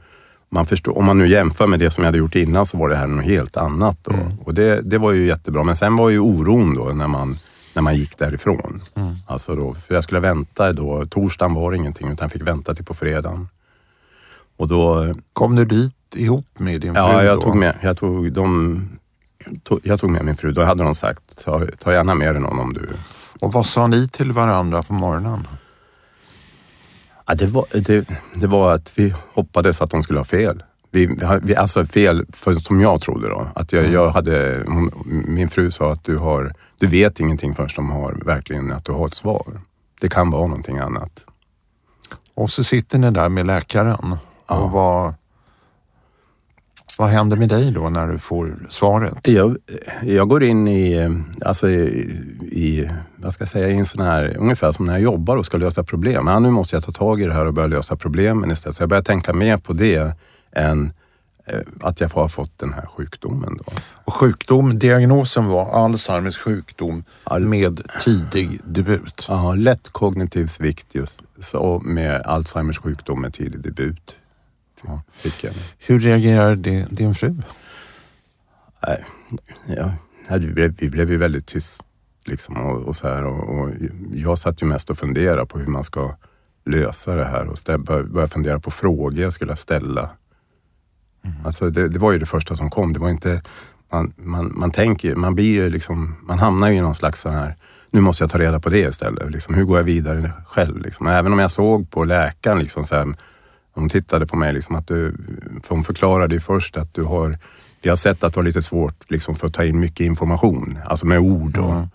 [0.52, 2.88] man förstår, om man nu jämför med det som jag hade gjort innan så var
[2.88, 3.98] det här något helt annat.
[4.02, 4.12] Då.
[4.44, 5.64] Och det, det var ju jättebra.
[5.64, 7.36] Men sen var ju oron då när man,
[7.74, 8.82] när man gick därifrån.
[9.26, 11.06] Alltså då, för jag skulle vänta då.
[11.06, 13.48] Torsdagen var ingenting utan jag fick vänta till på fredagen.
[14.56, 17.42] Och då, Kom du dit ihop med din fru ja, jag då?
[17.42, 18.88] tog med, jag tog, de,
[19.62, 20.52] tog, jag tog med min fru.
[20.52, 22.88] Då hade de sagt, ta, ta gärna med dig någon om du...
[23.40, 25.46] Och vad sa ni till varandra på morgonen?
[27.32, 30.62] Ja, det, var, det, det var att vi hoppades att de skulle ha fel.
[30.90, 33.46] Vi, vi, alltså fel, för, som jag trodde då.
[33.54, 34.90] Att jag, jag hade, hon,
[35.26, 38.92] min fru sa att du, har, du vet ingenting förrän de har verkligen att du
[38.92, 39.60] har ett svar.
[40.00, 41.26] Det kan vara någonting annat.
[42.34, 44.16] Och så sitter ni där med läkaren.
[44.48, 44.58] Ja.
[44.58, 45.14] Och vad,
[46.98, 49.28] vad händer med dig då när du får svaret?
[49.28, 49.56] Jag,
[50.02, 51.10] jag går in i,
[51.44, 51.82] alltså i,
[52.42, 55.46] i, vad ska jag säga, i en sån här, ungefär som när jag jobbar och
[55.46, 56.26] ska lösa problem.
[56.26, 58.76] Ja, nu måste jag ta tag i det här och börja lösa problemen istället.
[58.76, 60.16] Så jag börjar tänka mer på det
[60.52, 60.92] än
[61.46, 63.58] eh, att jag har fått den här sjukdomen.
[63.58, 63.64] Då.
[64.04, 69.26] Och sjukdom, diagnosen var Alzheimers sjukdom Al- med tidig debut.
[69.28, 74.16] Ja, lätt kognitiv svikt just så med Alzheimers sjukdom med tidig debut.
[74.86, 75.02] Ja.
[75.12, 75.52] Fick jag.
[75.78, 77.34] Hur reagerade din, din fru?
[78.86, 79.04] Nej,
[79.66, 79.92] ja,
[80.38, 81.82] vi, blev, vi blev ju väldigt tyst
[82.24, 83.70] liksom och, och så här och, och
[84.14, 86.16] jag satt ju mest och funderade på hur man ska
[86.64, 87.78] lösa det här och stä-
[88.12, 90.10] började fundera på frågor jag skulle ställa.
[91.44, 92.92] Alltså det, det var ju det första som kom.
[92.92, 93.42] Det var inte,
[93.92, 97.34] man, man, man tänker man blir ju liksom, man hamnar ju i någon slags sån
[97.34, 97.56] här,
[97.90, 99.30] nu måste jag ta reda på det istället.
[99.30, 100.82] Liksom, hur går jag vidare själv?
[100.82, 101.06] Liksom.
[101.06, 103.14] Även om jag såg på läkaren, liksom, så här,
[103.74, 105.14] hon tittade på mig, liksom, att du,
[105.62, 107.38] för hon förklarade ju först att du har,
[107.82, 110.78] vi har sett att du har lite svårt liksom, för att ta in mycket information,
[110.86, 111.58] alltså med ord.
[111.58, 111.86] Och,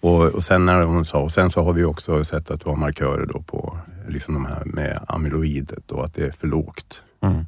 [0.00, 2.68] och, och sen när hon sa, och sen så har vi också sett att du
[2.68, 7.02] har markörer då på liksom de här med amyloidet och att det är för lågt.
[7.20, 7.46] Mm.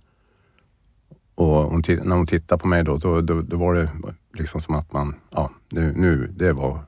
[1.34, 3.90] Och hon, när hon tittade på mig då, då, då, då var det
[4.34, 6.80] liksom som att man, ja, nu, nu det var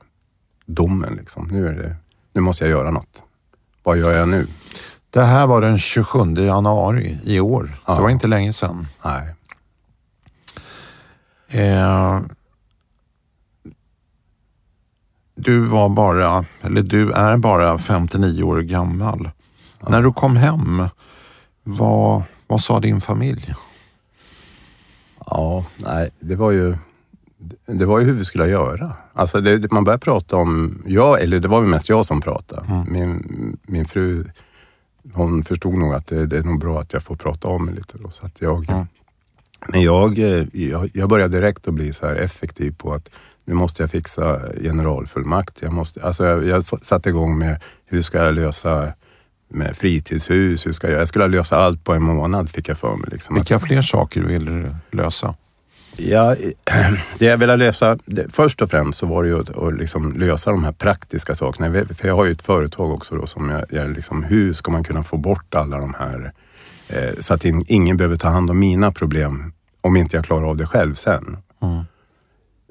[0.65, 1.47] domen liksom.
[1.51, 1.95] Nu, är det,
[2.33, 3.23] nu måste jag göra något.
[3.83, 4.47] Vad gör jag nu?
[5.09, 7.77] Det här var den 27 januari i år.
[7.85, 7.95] Ja.
[7.95, 8.87] Det var inte länge sedan.
[9.03, 9.35] Nej.
[11.47, 12.19] Eh,
[15.35, 19.29] du var bara, eller du är bara 59 år gammal.
[19.87, 20.83] När du kom hem,
[21.63, 23.53] vad, vad sa din familj?
[25.25, 26.77] Ja, nej, det var ju
[27.65, 28.93] det var ju hur vi skulle göra.
[29.13, 32.85] Alltså det, man började prata om, jag, eller det var ju mest jag som pratade.
[32.87, 34.25] Min, min fru,
[35.13, 37.71] hon förstod nog att det, det är nog bra att jag får prata om det
[37.71, 37.97] lite.
[37.97, 38.87] Då, så att jag, Mm.
[39.67, 43.09] Men jag, eh, jag, jag började direkt att bli så här effektiv på att
[43.45, 45.61] nu måste jag fixa generalfullmakt.
[45.61, 48.93] Jag, måste, alltså jag, jag satte igång med hur ska jag lösa
[49.49, 52.95] med fritidshus, hur ska jag, jag skulle lösa allt på en månad fick jag för
[52.95, 53.09] mig.
[53.11, 53.35] Liksom.
[53.35, 55.35] Vilka fler saker vill du lösa?
[55.97, 56.35] Ja,
[57.19, 60.13] det jag ville lösa, det, först och främst så var det ju att, att liksom
[60.13, 61.85] lösa de här praktiska sakerna.
[61.85, 64.83] För jag har ju ett företag också då som jag, jag liksom, hur ska man
[64.83, 66.31] kunna få bort alla de här,
[66.89, 70.49] eh, så att in, ingen behöver ta hand om mina problem om inte jag klarar
[70.49, 71.37] av det själv sen.
[71.61, 71.83] Mm.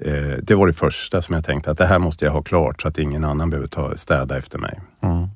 [0.03, 2.83] Eh, det var det första som jag tänkte att det här måste jag ha klart
[2.83, 4.81] så att ingen annan behöver ta, städa efter mig.
[5.01, 5.29] Mm.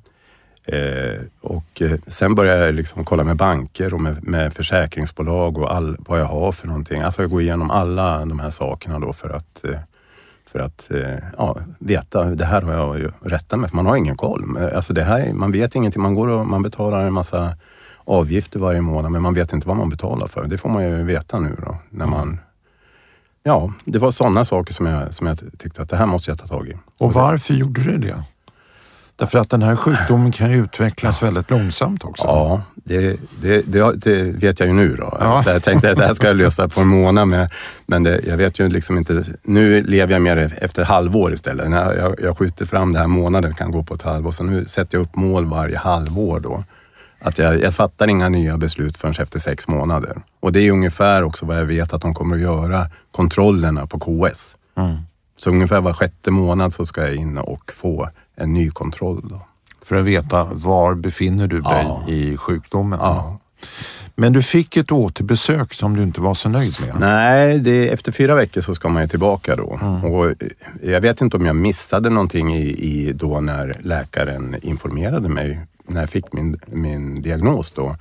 [0.65, 5.75] Eh, och eh, sen började jag liksom kolla med banker och med, med försäkringsbolag och
[5.75, 7.01] all, vad jag har för någonting.
[7.01, 9.79] Alltså jag går igenom alla de här sakerna då för att, eh,
[10.51, 13.95] för att eh, ja, veta, det här har jag ju rätta mig För man har
[13.95, 14.57] ingen koll.
[14.57, 16.01] Eh, alltså det här, man vet ingenting.
[16.01, 17.55] Man går och man betalar en massa
[18.05, 20.45] avgifter varje månad men man vet inte vad man betalar för.
[20.45, 21.77] Det får man ju veta nu då.
[21.89, 22.39] När man,
[23.43, 26.39] ja, det var sådana saker som jag, som jag tyckte att det här måste jag
[26.39, 26.73] ta tag i.
[26.99, 28.23] Och varför gjorde du det?
[29.15, 32.27] Därför att den här sjukdomen kan ju utvecklas väldigt långsamt också.
[32.27, 35.17] Ja, det, det, det, det vet jag ju nu då.
[35.19, 35.43] Ja.
[35.43, 37.49] Så jag tänkte att det här ska jag lösa på en månad.
[37.85, 39.23] Men det, jag vet ju liksom inte.
[39.43, 41.69] Nu lever jag mer efter halvår istället.
[41.69, 44.31] När jag, jag skjuter fram det här månaden kan gå på ett halvår.
[44.31, 46.63] Så nu sätter jag upp mål varje halvår då.
[47.19, 50.17] Att jag, jag fattar inga nya beslut förrän efter sex månader.
[50.39, 53.99] Och det är ungefär också vad jag vet att de kommer att göra kontrollerna på
[53.99, 54.55] KS.
[54.77, 54.95] Mm.
[55.39, 59.21] Så ungefär var sjätte månad så ska jag in och få en ny kontroll.
[59.29, 59.41] Då.
[59.81, 62.03] För att veta var befinner du dig Ja.
[62.07, 62.99] i sjukdomen.
[63.01, 63.37] Ja.
[64.15, 66.99] Men du fick ett återbesök som du inte var så nöjd med.
[66.99, 69.79] Nej, det, efter fyra veckor så ska man ju tillbaka då.
[70.03, 70.33] Och eh,
[70.81, 75.99] jag vet inte om jag missade någonting i, i då när läkaren informerade mig när
[75.99, 77.95] jag fick min, min diagnos då.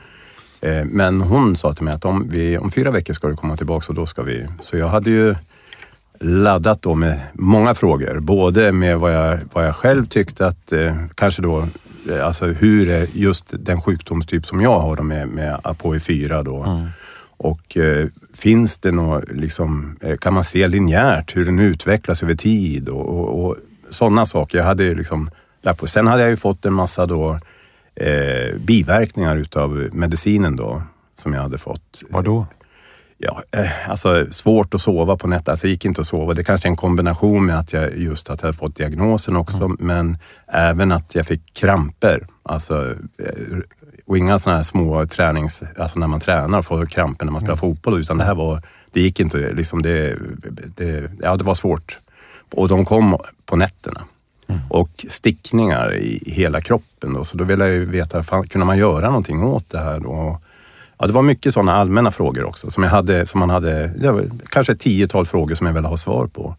[0.60, 3.56] Eh, Men hon sa till mig att om, vi, om fyra veckor ska du komma
[3.56, 4.46] tillbaka och då ska vi...
[4.60, 5.34] Så jag hade ju
[6.20, 8.20] laddat då med många frågor.
[8.20, 11.68] Både med vad jag, vad jag själv tyckte att, eh, kanske då,
[12.10, 16.88] eh, alltså hur är just den sjukdomstyp som jag har då med, med APOE4 då.
[17.36, 22.34] Och eh, finns det något, liksom, eh, kan man se linjärt hur den utvecklas över
[22.34, 23.56] tid och, och, och
[23.90, 24.58] sådana saker.
[24.58, 25.30] Jag hade liksom,
[25.62, 25.86] lagt på.
[25.86, 27.38] Sen hade jag ju fått en massa då,
[27.94, 30.82] eh, biverkningar utav medicinen då,
[31.14, 32.02] som jag hade fått.
[32.10, 32.46] Vadå?
[33.24, 35.52] Ja, eh, alltså svårt att sova på nätterna.
[35.52, 36.34] Alltså, det gick inte att sova.
[36.34, 39.76] Det kanske är en kombination med att jag just att jag hade fått diagnosen också,
[39.78, 42.26] men även att jag fick kramper.
[42.42, 43.58] Alltså, eh,
[44.06, 45.62] och inga sådana här små tränings...
[45.78, 48.62] Alltså när man tränar får kramper när man spelar fotboll, utan det här var...
[48.92, 49.52] Det gick inte.
[49.52, 50.16] Liksom det,
[50.76, 51.98] det, ja, det var svårt.
[52.52, 54.04] Och de kom på nätterna.
[54.68, 57.12] Och stickningar i hela kroppen.
[57.14, 57.24] Då.
[57.24, 60.00] Så då ville jag ju veta, fan, kunde man göra någonting åt det här?
[60.00, 60.40] Då?
[61.02, 62.70] Ja, det var mycket sådana allmänna frågor också.
[62.70, 65.96] Som, jag hade, som man hade, var kanske ett tiotal frågor som jag ville ha
[65.96, 66.56] svar på.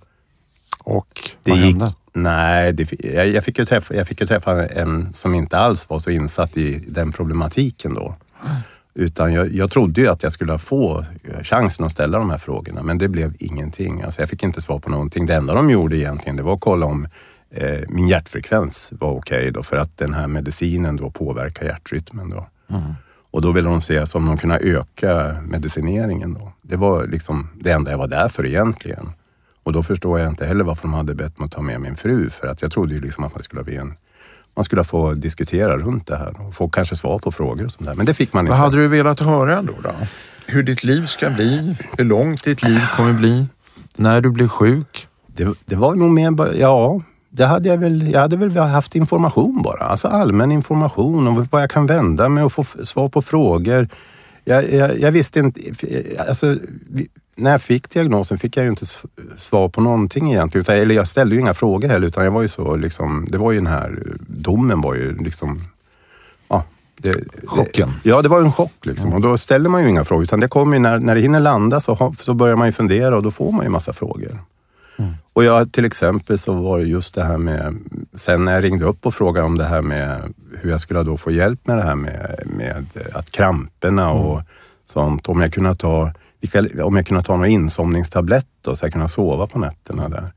[0.80, 1.08] Och
[1.44, 1.94] Det vad gick, hände?
[2.14, 5.90] nej, det, jag, jag, fick ju träffa, jag fick ju träffa en som inte alls
[5.90, 8.16] var så insatt i den problematiken då.
[8.94, 11.06] Utan jag, jag trodde ju att jag skulle få
[11.44, 14.02] chansen att ställa de här frågorna, men det blev ingenting.
[14.02, 15.26] Alltså jag fick inte svar på någonting.
[15.26, 17.08] Det enda de gjorde egentligen, det var att kolla om
[17.52, 22.48] eh, min hjärtfrekvens var okej då, för att den här medicinen då påverkar hjärtrytmen då.
[23.34, 26.54] Och då ville de se om de kunde öka medicineringen då.
[26.62, 29.10] Det var liksom det enda jag var där för egentligen.
[29.64, 31.96] Och då förstår jag inte heller varför de hade bett mig att ta med min
[31.96, 33.94] fru, för att jag trodde ju liksom att man skulle bli en
[34.56, 37.88] man skulle få diskutera runt det här och få kanske svar på frågor och sånt
[37.88, 37.96] där.
[37.96, 38.62] Men det fick man Vad inte.
[38.62, 39.92] hade du velat höra då, då?
[40.48, 41.76] Hur ditt liv ska bli?
[41.98, 43.46] Hur långt ditt liv kommer bli?
[43.96, 45.08] När du blir sjuk?
[45.28, 47.02] Det, det var nog mer, ja,
[47.36, 49.84] det hade jag väl, jag hade väl haft information bara.
[49.84, 53.88] Alltså allmän information om vad jag kan vända mig och få svar på frågor.
[54.44, 55.62] Jag, jag, jag visste inte,
[56.28, 56.58] alltså,
[56.90, 58.86] vi, när jag fick diagnosen fick jag ju inte
[59.36, 60.62] svar på någonting egentligen.
[60.62, 63.38] Utan, eller jag ställde ju inga frågor heller, utan jag var ju så liksom, det
[63.38, 65.62] var ju den här domen var ju liksom,
[66.48, 66.64] ja.
[66.98, 67.14] Det,
[67.46, 67.90] Chocken.
[68.04, 69.14] Det, ja, det var en chock liksom.
[69.14, 71.40] Och då ställer man ju inga frågor, utan det kommer ju när, när det hinner
[71.40, 74.40] landa så, så börjar man ju fundera och då får man ju massa frågor.
[75.34, 77.78] Och jag till exempel så var det just det här med,
[78.16, 81.18] sen när jag ringde upp och frågade om det här med hur jag skulle då
[81.18, 84.42] få hjälp med det här med, med att kramperna och
[84.86, 85.30] sånt.
[85.30, 86.12] Om jag kunde ta,
[86.84, 90.32] om jag kunde ta några insomningstabletter så jag kunde sova på nätterna där.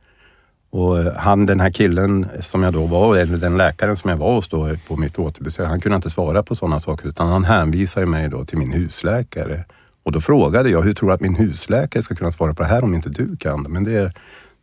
[0.70, 4.34] Och han, den här killen som jag då var, eller den läkaren som jag var
[4.34, 8.06] hos då på mitt återbesök, han kunde inte svara på sådana saker utan han hänvisade
[8.06, 9.64] mig då till min husläkare.
[10.02, 12.68] Och då frågade jag, hur tror du att min husläkare ska kunna svara på det
[12.68, 13.68] här om inte du kan det?
[13.68, 14.12] Men det,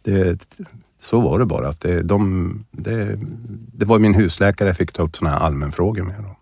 [0.03, 0.57] det,
[1.01, 1.67] så var det bara.
[1.67, 3.19] Att det, de, det,
[3.73, 6.15] det var min husläkare jag fick ta upp sådana här allmänfrågor med.
[6.23, 6.35] Då.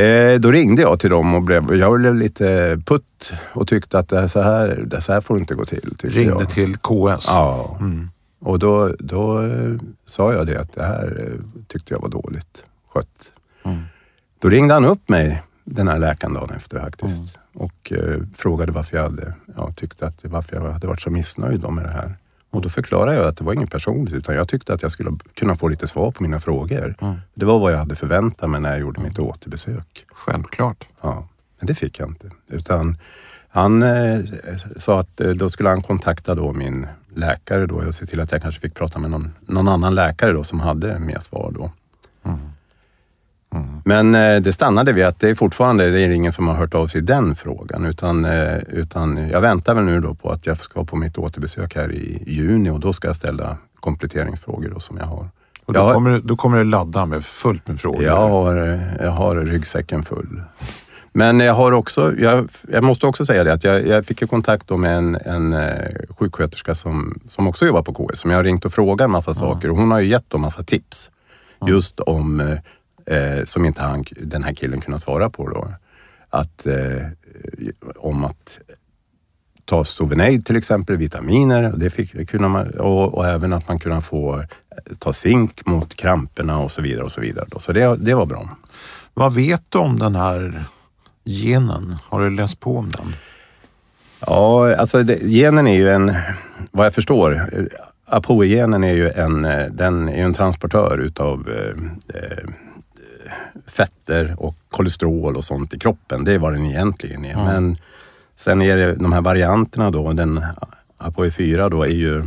[0.00, 4.08] Eh, då ringde jag till dem och blev, jag blev lite putt och tyckte att
[4.08, 5.94] det här, så, här, det så här får det inte gå till.
[6.02, 6.50] Ringde jag.
[6.50, 7.26] till KS?
[7.28, 7.78] Ja.
[8.38, 9.74] Och då, då eh,
[10.04, 13.32] sa jag det att det här eh, tyckte jag var dåligt skött.
[14.38, 17.38] Då ringde han upp mig, den här läkaren dagen efter faktiskt.
[17.54, 21.70] Och eh, frågade varför jag, hade, ja, tyckte att, varför jag hade varit så missnöjd
[21.70, 22.16] med det här.
[22.50, 25.18] Och då förklarade jag att det var inget personligt, utan jag tyckte att jag skulle
[25.34, 26.94] kunna få lite svar på mina frågor.
[27.34, 30.04] Det var vad jag hade förväntat mig när jag gjorde mitt återbesök.
[30.08, 30.88] Självklart.
[31.00, 32.30] Ja, men det fick jag inte.
[32.48, 32.98] Utan
[33.48, 34.20] han eh,
[34.76, 38.32] sa att eh, då skulle han kontakta då min läkare då och se till att
[38.32, 41.70] jag kanske fick prata med någon, någon annan läkare då som hade mer svar då.
[43.86, 46.74] Men eh, det stannade vid att det är fortfarande det är ingen som har hört
[46.74, 47.84] av sig i den frågan.
[47.84, 51.76] Utan, eh, utan jag väntar väl nu då på att jag ska på mitt återbesök
[51.76, 55.28] här i juni och då ska jag ställa kompletteringsfrågor då som jag har.
[55.66, 58.02] Och då, har- kommer, då kommer det ladda med fullt med frågor.
[58.02, 60.42] jag har, jag har ryggsäcken full.
[61.12, 64.26] Men jag har också, jag, jag måste också säga det att jag, jag fick ju
[64.26, 68.44] kontakt med en, en eh, sjuksköterska som, som också jobbar på KS, som jag har
[68.44, 71.10] ringt och frågat en massa saker och hon har ju gett dem massa tips.
[71.66, 72.56] Just om,
[73.06, 75.72] eh, som inte han, den här killen kunnat svara på då.
[76.30, 77.02] Att, eh,
[77.96, 78.58] om att
[79.64, 81.72] ta Sovenaid till exempel, vitaminer.
[81.76, 84.46] Det fick, kunde man, och, och även att man kunde få eh,
[84.98, 87.04] ta zink mot kramperna och så vidare.
[87.04, 87.46] och Så vidare.
[87.50, 87.58] då.
[87.58, 88.48] Så det, det var bra.
[89.14, 90.64] Vad vet du om den här
[91.24, 91.96] genen?
[92.08, 93.14] Har du läst på om den?
[94.26, 96.14] Ja, alltså det, genen är ju en,
[96.70, 97.64] vad jag förstår, eh,
[98.06, 101.48] APOE-genen är ju en, eh, den är en transportör utav
[102.14, 102.48] eh,
[103.66, 106.24] fetter och kolesterol och sånt i kroppen.
[106.24, 107.36] Det är vad den egentligen är.
[107.36, 107.76] Men
[108.36, 110.44] sen är det de här varianterna då, den
[110.98, 112.26] APOE4 då är ju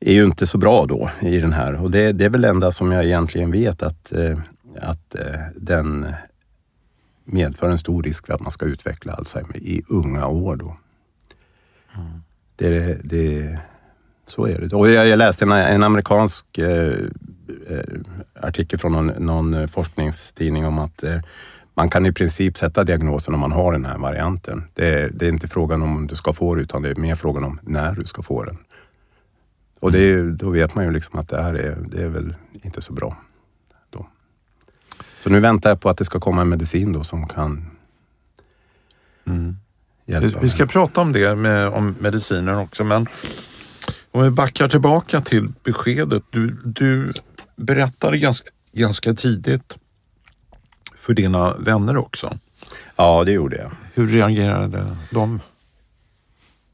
[0.00, 1.82] är ju inte så bra då i den här.
[1.82, 4.38] Och det, det är väl det enda som jag egentligen vet att, eh,
[4.80, 6.12] att eh, den
[7.24, 10.56] medför en stor risk för att man ska utveckla Alzheimer i unga år.
[10.56, 10.76] Då.
[12.56, 13.58] Det, det,
[14.26, 14.76] så är det.
[14.76, 16.94] Och jag, jag läste en, en amerikansk eh,
[18.40, 21.20] artikel från någon, någon forskningstidning om att eh,
[21.74, 24.64] man kan i princip sätta diagnosen om man har den här varianten.
[24.74, 27.44] Det, det är inte frågan om du ska få det utan det är mer frågan
[27.44, 28.58] om när du ska få den.
[29.80, 32.34] Och det, är- då vet man ju liksom att det här är, det är väl
[32.62, 33.16] inte så bra.
[33.90, 34.06] Då.
[35.20, 37.70] Så nu väntar jag på att det ska komma en medicin då som kan
[40.06, 40.38] hjälpa.
[40.40, 43.06] Vi, ska prata om det, med, om mediciner också, men
[44.10, 46.22] om vi backar tillbaka till beskedet.
[46.30, 47.12] Du, du
[47.58, 49.76] berättade ganska, ganska tidigt
[50.94, 52.38] för dina vänner också.
[52.96, 53.70] Ja, det gjorde jag.
[53.94, 55.40] Hur reagerade de?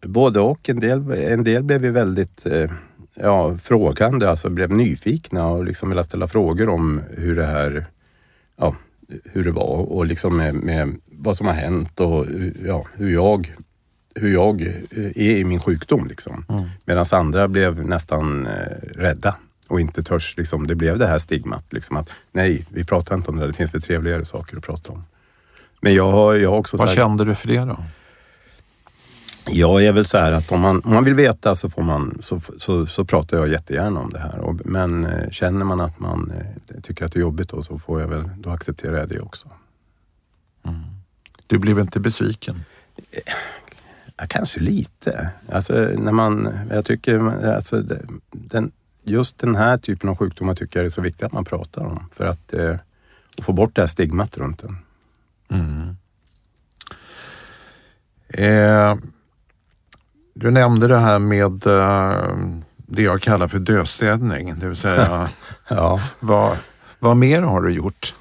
[0.02, 0.68] Både och.
[0.68, 2.70] En del, en del blev ju väldigt eh,
[3.14, 7.86] ja, frågande, alltså blev nyfikna och liksom ville ställa frågor om hur det här,
[8.56, 8.76] ja,
[9.24, 12.26] hur det var och liksom med, med vad som har hänt och
[12.64, 13.54] ja, hur jag
[14.14, 16.06] hur jag eh, är i min sjukdom.
[16.06, 16.44] Liksom.
[16.84, 18.52] Medan andra blev nästan eh,
[18.94, 19.36] rädda
[19.68, 20.36] och inte törs.
[20.36, 21.64] Liksom, det blev det här stigmat.
[21.70, 23.42] Liksom, att nej, vi pratar inte om det.
[23.42, 23.48] där.
[23.48, 25.04] Det finns väl trevligare saker att prata om.
[25.80, 27.00] Men jag har, jag har också Vad sagt...
[27.00, 27.78] kände du för det då?
[29.50, 32.18] Jag är väl så här att om man, om man vill veta så, får man,
[32.20, 34.38] så, så, så pratar jag jättegärna om det här.
[34.38, 37.78] Och, men eh, känner man att man eh, tycker att det är jobbigt då, så
[37.78, 39.48] får jag väl, då accepterar jag det också.
[41.46, 42.64] Du blev inte besviken?
[44.16, 45.30] Ja, kanske lite.
[45.52, 47.82] Alltså, när man, jag tycker, alltså,
[48.32, 48.72] den,
[49.04, 52.08] just den här typen av sjukdomar tycker jag är så viktigt att man pratar om.
[52.16, 52.74] För att eh,
[53.42, 54.78] få bort det här stigmat runt den.
[58.28, 58.94] Eh,
[60.34, 62.36] du nämnde det här med eh,
[62.76, 65.28] det jag kallar för dödstädning, det vill säga
[65.68, 66.00] Ja.
[66.20, 66.56] vad,
[66.98, 68.14] vad mer har du gjort?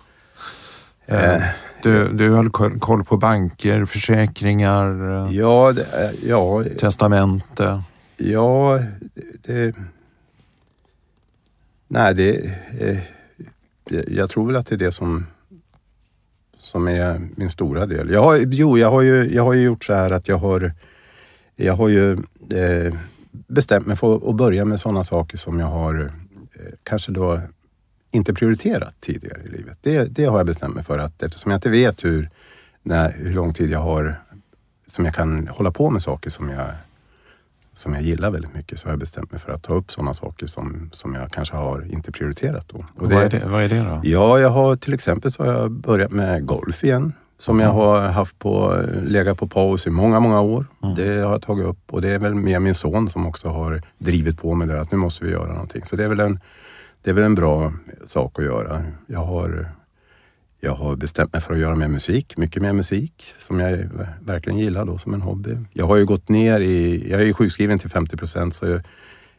[1.05, 1.43] Eh, Eh.
[1.83, 7.83] du, du höll koll, på banker, försäkringar, eh, Ja, det, ja, testamente.
[8.17, 8.79] Ja,
[9.45, 9.75] det
[11.93, 12.45] nej, det...
[12.79, 12.97] Eh,
[13.89, 15.25] jag- jag tror väl att det är det som,
[16.57, 18.09] som är min stora del.
[18.09, 20.73] Jag har, jo, jag har, ju, jag har ju gjort så här att jag har,
[21.55, 22.11] jag har ju
[22.53, 22.93] eh,
[23.31, 26.11] bestämt mig för att börja med sådana saker som jag har
[26.53, 27.39] eh, kanske då
[28.11, 29.77] inte prioriterat tidigare i livet.
[29.81, 32.29] Det, det har jag bestämt mig för att eftersom jag inte vet hur,
[32.83, 34.15] när, hur lång tid jag har
[34.91, 36.67] som jag kan hålla på med saker som jag
[37.73, 40.13] som jag gillar väldigt mycket så har jag bestämt mig för att ta upp sådana
[40.13, 42.77] saker som, som jag kanske har inte prioriterat då.
[42.77, 43.99] Och vad, är det, vad är det då?
[44.03, 47.13] Ja, jag har till exempel så har jag börjat med golf igen.
[47.37, 50.65] Som jag har haft på, legat på paus i många, många år.
[50.95, 53.81] Det har jag tagit upp och det är väl mer min son som också har
[53.97, 55.85] drivit på med det att nu måste vi göra någonting.
[55.85, 56.39] Så det är väl en,
[57.03, 57.73] det är väl en bra
[58.05, 58.83] sak att göra.
[59.07, 59.67] Jag har,
[60.63, 63.89] jag har bestämt mig för att göra mer musik, mycket mer musik som jag
[64.21, 65.57] verkligen gillar då som en hobby.
[65.73, 68.81] Jag har ju gått ner i, jag är ju sjukskriven till 50 procent så jag,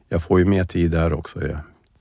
[0.09, 1.47] jag får ju mer tid där också.
[1.47, 1.59] Jag,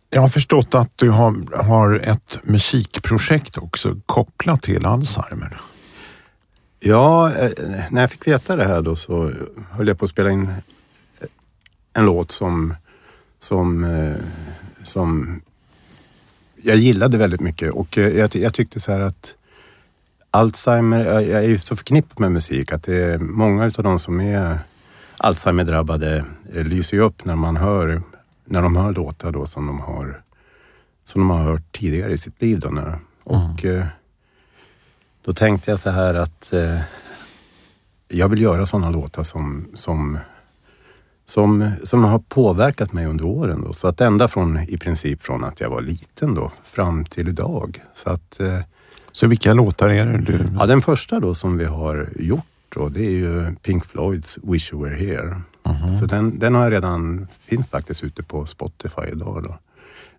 [0.10, 5.58] Jag har förstått att du har, har ett musikprojekt också kopplat till Alzheimer.
[6.80, 7.52] Ja, eh,
[7.92, 9.32] när jag fick veta det här då så
[9.72, 10.54] höll jag på att spela in
[11.94, 12.76] en låt som,
[13.40, 14.18] som, eh,
[14.84, 15.42] som
[16.64, 19.36] jag gillade väldigt mycket och eh, jag, jag tyckte så här att
[20.32, 24.00] Alzheimer, jag jag är ju så förknippad med musik att det är många utav de
[24.00, 24.60] som är
[25.18, 28.02] Alzheimer-drabbade eh, lyser ju upp när man hör,
[28.46, 30.22] när de hör låtar då som de har,
[31.06, 32.60] som de har hört tidigare i sitt liv.
[32.60, 33.86] Då, när, och eh,
[35.26, 36.54] då tänkte jag så här att
[38.08, 40.18] jag vill göra sådana låtar som, som,
[41.34, 43.62] som, som har påverkat mig under åren.
[43.66, 43.74] Då.
[43.74, 47.82] Så att ända från i princip från att jag var liten då fram till idag.
[47.94, 48.60] Så att eh,
[49.12, 50.50] Så vilka låtar är det du...
[50.60, 54.74] Ja, den första då som vi har gjort då, det är ju Pink Floyds Wish
[54.74, 55.42] You Were Here.
[56.00, 59.44] Så den, den har jag redan, finns faktiskt ute på Spotify idag.
[59.44, 59.58] Då.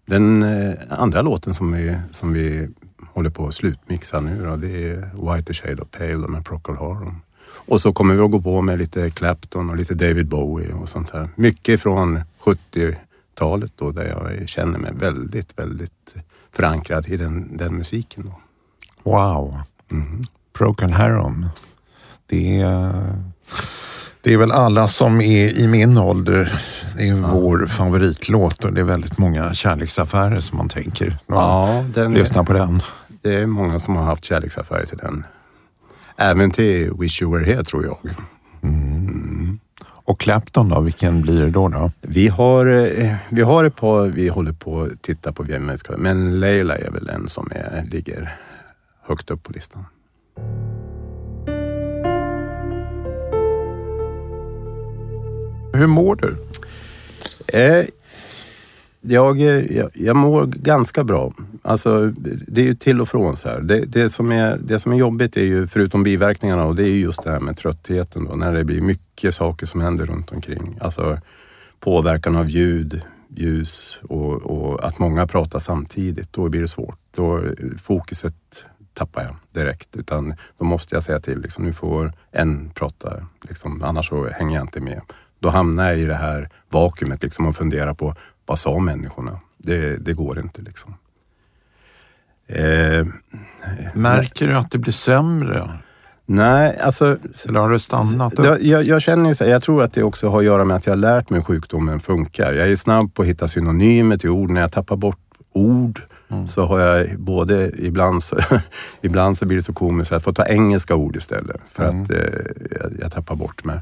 [0.06, 2.68] Den eh, andra låten som vi, som vi
[3.12, 7.20] håller på att slutmixa nu då, det är White Shade of Pale med Procol Harum.
[7.66, 10.88] Och så kommer vi att gå på med lite Clapton och lite David Bowie och
[10.88, 11.28] sånt här.
[11.34, 16.14] Mycket från 70-talet då där jag känner mig väldigt, väldigt
[16.52, 18.24] förankrad i den, den musiken.
[18.24, 18.40] Då.
[19.10, 19.60] Wow.
[19.88, 20.24] Mhm.
[20.58, 21.46] Broken Harum.
[22.26, 22.92] Det är,
[24.22, 26.60] det är väl alla som är i min ålder.
[26.96, 31.18] Det är vår favoritlåt och det är väldigt många kärleksaffärer som man tänker.
[31.26, 32.82] Ja, den, Lyssna på den.
[33.22, 35.24] Det är många som har haft kärleksaffärer till den
[36.16, 37.98] även till Wish You Were Here tror jag.
[38.04, 38.14] Mm.
[38.62, 39.58] Mm.
[40.06, 41.68] Och Clapton då, vilken blir det då?
[41.68, 41.90] då?
[42.00, 45.46] Vi, har, eh, vi har ett par vi håller på att titta på,
[45.98, 48.36] men Leila är väl en som är, ligger
[49.02, 49.84] högt upp på listan.
[55.72, 56.36] Hur mår du?
[57.58, 57.84] Eh,
[59.06, 61.32] jag, eh, jag, jag mår ganska bra.
[61.62, 62.12] Alltså,
[62.46, 63.60] det är ju till och från så här.
[63.60, 66.88] Det, det, som är, det som är jobbigt är ju, förutom biverkningarna, och det är
[66.88, 68.24] ju just det här med tröttheten.
[68.24, 70.78] Då, när det blir mycket saker som händer runt omkring.
[70.80, 71.18] Alltså
[71.80, 76.32] påverkan av ljud, ljus och, och att många pratar samtidigt.
[76.32, 76.98] Då blir det svårt.
[77.14, 77.52] Då, eh,
[77.82, 78.34] fokuset
[78.94, 79.96] tappar jag direkt.
[79.96, 83.26] Utan då måste jag säga till, liksom, nu får en prata.
[83.48, 85.00] Liksom, annars så hänger jag inte med.
[85.38, 88.14] Då hamnar jag i det här vakuumet liksom, och funderar på
[88.46, 89.40] vad sa människorna?
[89.58, 90.94] Det, det går inte liksom.
[92.46, 93.06] Eh,
[93.94, 95.68] Märker du att det blir sämre?
[96.26, 97.16] nej, alltså
[97.48, 98.60] Eller har det stannat upp?
[98.60, 100.76] jag, jag, känner ju så här, jag tror att det också har att göra med
[100.76, 102.52] att jag har lärt mig hur sjukdomen funkar.
[102.52, 104.50] Jag är snabb på att hitta synonymer till ord.
[104.50, 105.18] När jag tappar bort
[105.52, 106.00] ord
[106.46, 108.38] så har jag både, ibland så,
[109.02, 112.10] ibland så blir det så komiskt så jag får ta engelska ord istället för att
[112.10, 112.18] eh,
[112.80, 113.80] jag, jag tappar bort mig.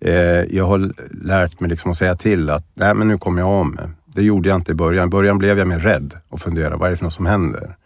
[0.00, 0.14] Eh,
[0.56, 0.92] jag har
[1.24, 3.84] lärt mig liksom att säga till att nej men nu kommer jag av mig.
[4.14, 5.08] Det gjorde jag inte i början.
[5.08, 7.76] I början blev jag mer rädd och funderade, vad är det för något som händer?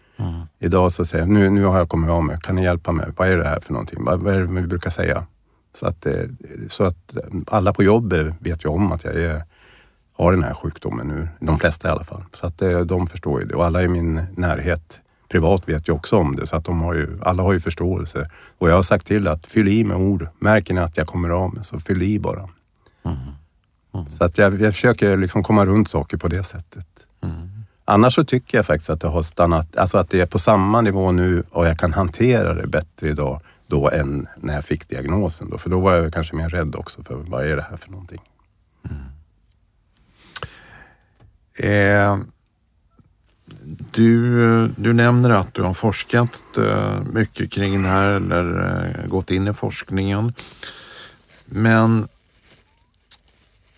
[0.58, 2.38] Idag så säger jag, nu, nu har jag kommit av mig.
[2.42, 3.06] Kan ni hjälpa mig?
[3.16, 4.04] Vad är det här för någonting?
[4.04, 5.26] Vad, vad är det vi brukar säga?
[5.72, 6.14] Så att, eh,
[6.68, 7.16] så att
[7.46, 9.42] alla på jobbet vet ju om att jag är,
[10.16, 11.28] har den här sjukdomen nu.
[11.40, 12.22] De flesta i alla fall.
[12.32, 13.54] Så att eh, de förstår ju det.
[13.54, 16.46] Och alla i min närhet privat vet ju också om det.
[16.46, 18.30] Så att de har ju, alla har ju förståelse.
[18.58, 20.28] Och jag har sagt till att fyll i med ord.
[20.38, 22.48] Märker ni att jag kommer av mig så fyll i bara.
[24.18, 26.86] Så att jag, jag försöker liksom komma runt saker på det sättet.
[27.84, 30.80] Annars så tycker jag faktiskt att det har stannat, alltså att det är på samma
[30.80, 35.50] nivå nu och jag kan hantera det bättre idag då än när jag fick diagnosen.
[35.50, 35.58] Då.
[35.58, 38.20] För då var jag kanske mer rädd också för vad är det här för någonting?
[41.58, 42.18] Eh,
[43.92, 49.30] du, du nämner att du har forskat eh, mycket kring det här eller eh, gått
[49.30, 50.32] in i forskningen.
[51.44, 52.08] Men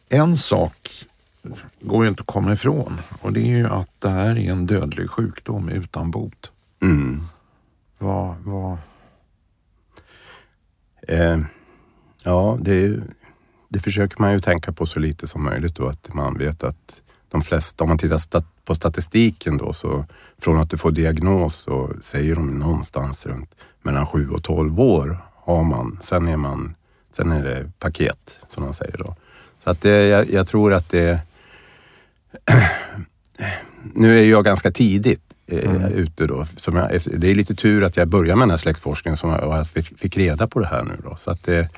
[0.08, 0.90] en sak
[1.80, 4.66] går ju inte att komma ifrån och det är ju att det här är en
[4.66, 6.52] dödlig sjukdom utan bot.
[6.82, 7.26] Mm.
[7.98, 8.78] Vad, vad,
[11.08, 11.38] Eh,
[12.22, 13.00] ja, det,
[13.68, 15.88] det försöker man ju tänka på så lite som möjligt då.
[15.88, 20.04] Att man vet att de flesta, om man tittar stat, på statistiken då, så
[20.38, 25.18] från att du får diagnos så säger de någonstans runt mellan 7 och 12 år
[25.34, 25.98] har man.
[26.02, 26.74] Sen är man,
[27.16, 29.16] sen är det paket som de säger då.
[29.66, 31.20] Så att det, jag, jag tror att det
[33.94, 36.46] nu är jag ganska tidigt eh, ute då.
[36.66, 39.56] Jag, det är lite tur att jag började med den här släktforskningen som jag, och
[39.58, 41.16] att vi fick reda på det här nu då.
[41.16, 41.68] Så att det,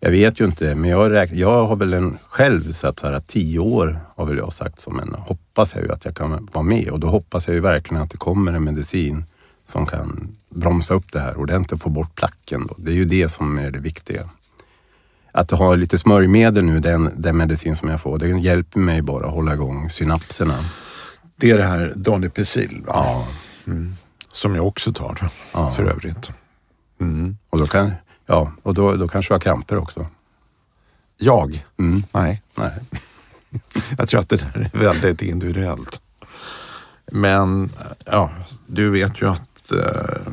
[0.00, 3.14] jag vet ju inte, men jag, räk, jag har väl en, själv satt så här
[3.14, 6.48] att tio år har väl jag sagt som en, hoppas jag ju att jag kan
[6.52, 9.24] vara med och då hoppas jag ju verkligen att det kommer en medicin
[9.64, 12.66] som kan bromsa upp det här ordentligt och få bort placken.
[12.66, 12.74] Då.
[12.78, 14.30] Det är ju det som är det viktiga.
[15.32, 19.26] Att ha lite smörjmedel nu, den, den medicin som jag får, det hjälper mig bara
[19.26, 20.54] att hålla igång synapserna.
[21.36, 23.24] det är det här Donepezil va?
[23.66, 23.94] Mm.
[24.32, 25.74] Som jag också tar Ja.
[25.74, 26.30] för övrigt.
[27.50, 27.92] Och då, kan,
[28.26, 30.06] ja, och då, då kanske jag har kramper också.
[31.18, 31.64] Jag?
[31.78, 32.02] Mm.
[32.12, 32.42] Nej.
[32.54, 32.70] Nej.
[33.98, 36.00] Jag tror att det där är väldigt individuellt.
[37.12, 37.70] Men
[38.06, 38.30] ja,
[38.66, 40.32] du vet ju att eh,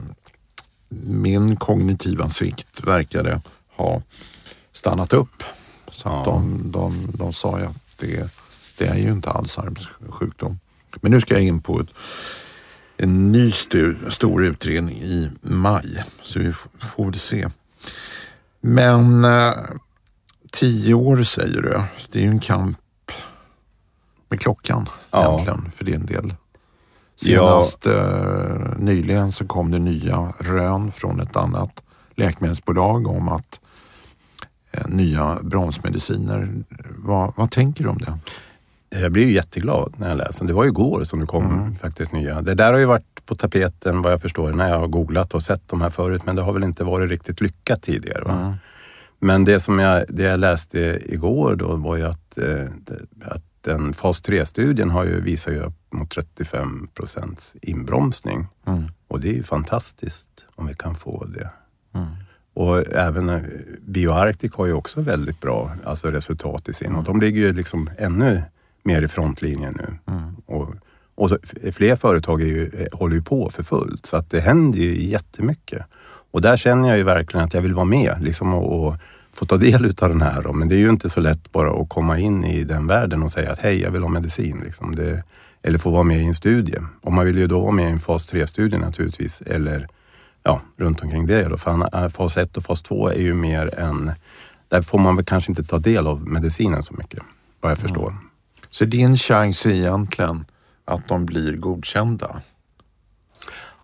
[1.08, 3.42] min kognitiva svikt verkade
[3.76, 4.02] ha
[4.78, 5.44] stannat upp.
[5.90, 6.24] Så Ja.
[6.26, 8.30] de, de, de sa ju att det,
[8.78, 10.60] det är ju inte Alzheimers sjukdom.
[11.02, 11.88] Men nu ska jag in på ett,
[12.98, 16.04] en ny stu, stor utredning i maj.
[16.22, 16.54] Så vi
[16.96, 17.48] får väl se.
[18.62, 19.54] Men eh,
[20.52, 21.82] tio år säger du.
[22.12, 22.78] Det är ju en kamp
[24.30, 25.24] med klockan Ja.
[25.34, 26.34] egentligen för din del.
[27.20, 27.72] Ja.
[27.72, 31.84] Senast eh, nyligen så kom det nya rön från ett annat
[32.16, 33.60] läkemedelsbolag om att
[34.88, 36.50] nya bromsmediciner.
[36.98, 38.14] Vad, vad tänker du om det?
[38.90, 40.46] Jag blir ju jätteglad när jag läser.
[40.46, 42.42] Det var ju igår som det kom faktiskt nya.
[42.42, 45.42] Det där har ju varit på tapeten vad jag förstår när jag har googlat och
[45.42, 46.26] sett de här förut.
[46.26, 48.24] Men det har väl inte varit riktigt lyckat tidigare.
[48.24, 48.58] Va?
[49.20, 52.66] Men det som jag, det jag läste igår då var ju att, eh,
[53.26, 58.48] att den fas 3-studien har ju visat ju mot 35 procents inbromsning.
[58.68, 58.84] Mm.
[59.08, 61.50] Och det är ju fantastiskt om vi kan få det.
[62.58, 63.42] Och även eh,
[63.86, 66.96] BioArctic har ju också väldigt bra alltså resultat i sin.
[66.96, 68.42] Och de ligger ju liksom ännu
[68.84, 70.14] mer i frontlinjen nu.
[70.46, 70.70] Och,
[71.16, 74.06] och så, f- fler företag är ju, eh, håller ju på för fullt.
[74.06, 75.86] Så att det händer ju jättemycket.
[76.32, 78.96] Och där känner jag ju verkligen att jag vill vara med liksom, och, och
[79.34, 80.42] få ta del utav den här.
[80.42, 80.54] Då.
[80.54, 83.32] Men det är ju inte så lätt bara att komma in i den världen och
[83.32, 84.62] säga att hej, jag vill ha medicin.
[84.66, 84.96] Liksom.
[84.96, 85.24] Det,
[85.64, 86.78] eller få vara med i en studie.
[87.02, 89.42] Och man vill ju då vara med i en fas 3-studie naturligtvis.
[89.46, 89.88] Eller
[90.48, 91.44] ja, runt omkring det.
[91.44, 91.58] Då.
[91.58, 94.12] För äh, fas 1 och fas 2 är ju mer en
[94.70, 97.20] där får man väl kanske inte ta del av medicinen så mycket,
[97.62, 98.16] vad jag förstår.
[98.70, 100.46] Så din chans är egentligen
[100.86, 102.42] att de blir godkända?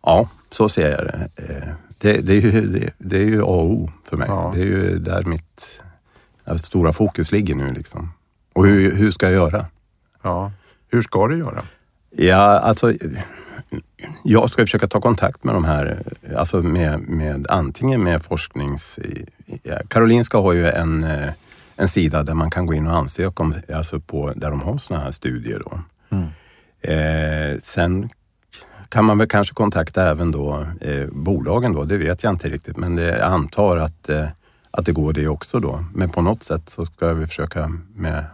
[0.03, 1.29] Ja, så ser jag det.
[1.35, 4.27] Eh, Det, det, är, ju, det, det är ju A och O för mig.
[4.29, 4.51] Ja.
[4.55, 5.81] Det är ju där mitt
[6.45, 7.73] där stora fokus ligger nu.
[7.73, 8.11] Liksom.
[8.53, 9.65] Och hur, hur ska jag göra?
[10.21, 10.51] Ja.
[10.91, 11.63] Hur ska du göra?
[12.15, 12.93] Ja, alltså,
[14.23, 16.03] jag ska försöka ta kontakt med de här,
[16.37, 18.99] alltså med, med antingen med forsknings...
[19.87, 21.29] Karolinska har ju en, eh,
[21.75, 24.77] en sida där man kan gå in och ansöka om, alltså på, där de har
[24.77, 25.61] såna här studier.
[25.65, 25.79] Då.
[26.91, 28.09] Eh, sen
[28.89, 32.77] kan man väl kanske kontakta även då eh, bolagen då, det vet jag inte riktigt,
[32.77, 34.27] men det, jag antar att, eh,
[34.71, 35.85] att det går det också då.
[35.93, 38.25] Men på något sätt så ska vi försöka med,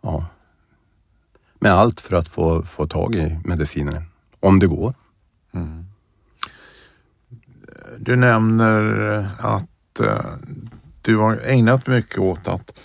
[0.00, 0.26] ja,
[1.58, 4.02] med allt för att få, få tag i mediciner.
[4.42, 4.94] Om det går.
[7.98, 8.82] Du nämner
[9.38, 10.24] att eh,
[11.02, 12.78] du har ägnat mycket åt att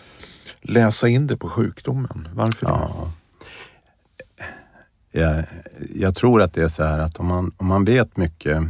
[0.61, 2.27] läsa in det på sjukdomen.
[2.33, 2.71] Varför det?
[2.71, 3.11] Ja.
[5.11, 5.43] Jag,
[5.95, 8.63] jag tror att det är så här att om man, om man vet mycket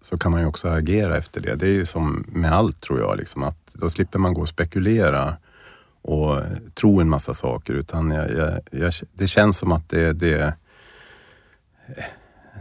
[0.00, 1.54] så kan man ju också agera efter det.
[1.54, 4.48] Det är ju som med allt tror jag, liksom, att då slipper man gå och
[4.48, 5.36] spekulera
[6.02, 6.42] och
[6.74, 7.72] tro en massa saker.
[7.72, 10.54] Utan jag, jag, det känns som att det, det,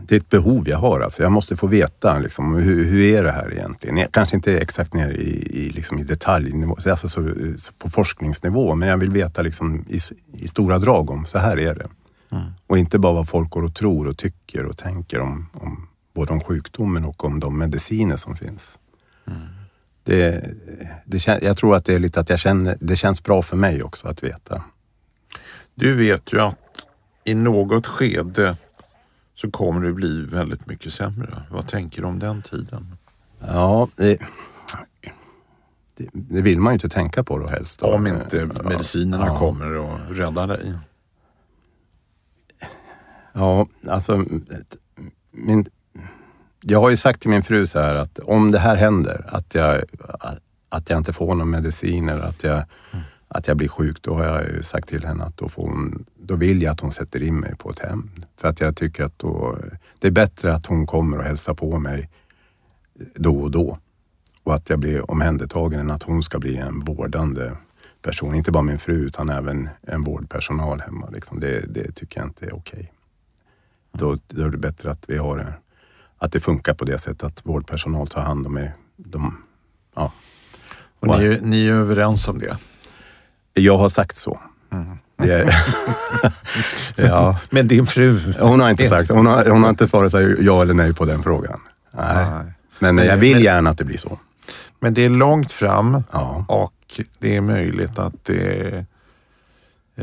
[0.01, 0.99] det är ett behov jag har.
[0.99, 4.07] Alltså jag måste få veta liksom, hur, hur är det här egentligen?
[4.11, 8.89] Kanske inte exakt ner i, i, liksom i detaljnivå, alltså så, så på forskningsnivå, men
[8.89, 9.99] jag vill veta liksom i,
[10.33, 11.87] i stora drag om så här är det.
[12.67, 16.33] Och inte bara vad folk går och tror och tycker och tänker om, om både
[16.33, 18.79] om sjukdomen och om de mediciner som finns.
[20.03, 20.49] Det,
[21.05, 23.57] det, kän- jag tror att det är lite att jag känner, det känns bra för
[23.57, 24.63] mig också att veta.
[25.75, 26.55] Du vet ju att
[27.23, 28.57] i något skede
[29.35, 31.43] så kommer det bli väldigt mycket sämre.
[31.51, 32.97] Vad tänker du om den tiden?
[33.39, 34.17] Ja, det,
[36.13, 37.79] det, vill man ju inte tänka på då helst.
[37.79, 37.87] Då.
[37.87, 39.39] Om inte medicinerna Ja.
[39.39, 40.73] kommer och räddar dig.
[43.33, 44.25] Ja, alltså
[45.31, 45.65] min,
[46.63, 49.55] jag har ju sagt till min fru så här att om det här händer, att
[49.55, 49.83] jag,
[50.69, 52.63] att jag inte får någon medicin eller att jag,
[53.27, 56.05] att jag blir sjuk, då har jag ju sagt till henne att då, får hon,
[56.25, 58.11] då vill jag att hon sätter in mig på ett hem.
[58.37, 59.57] För att jag tycker att då,
[59.99, 62.09] det är bättre att hon kommer och hälsar på mig
[63.15, 63.79] då och då.
[64.43, 67.51] Och att jag blir omhändertagen än att hon ska bli en vårdande
[68.01, 68.35] person.
[68.35, 71.09] Inte bara min fru utan även en vårdpersonal hemma.
[71.09, 71.39] Liksom.
[71.39, 72.91] Det, det tycker jag inte är okej.
[73.91, 75.53] Då, då är det bättre att vi har
[76.17, 78.73] att det funkar på det sättet att vårdpersonal tar hand om mig.
[78.95, 79.43] De,
[79.95, 80.11] ja.
[80.99, 82.57] Och ni, ni är överens om det.
[83.53, 84.39] Jag har sagt så.
[85.17, 85.53] Det,
[86.95, 88.33] ja, Men din fru?
[88.39, 90.93] hon har inte sagt, hon har, hon har inte svarat så här, ja eller nej
[90.93, 91.59] på den frågan.
[91.91, 92.15] Nej.
[92.15, 92.53] Nej.
[92.79, 94.19] Men jag Men- vill gärna att det blir så.
[94.79, 96.45] Men det är långt fram Ja.
[96.47, 96.73] och
[97.19, 98.85] det är möjligt att det,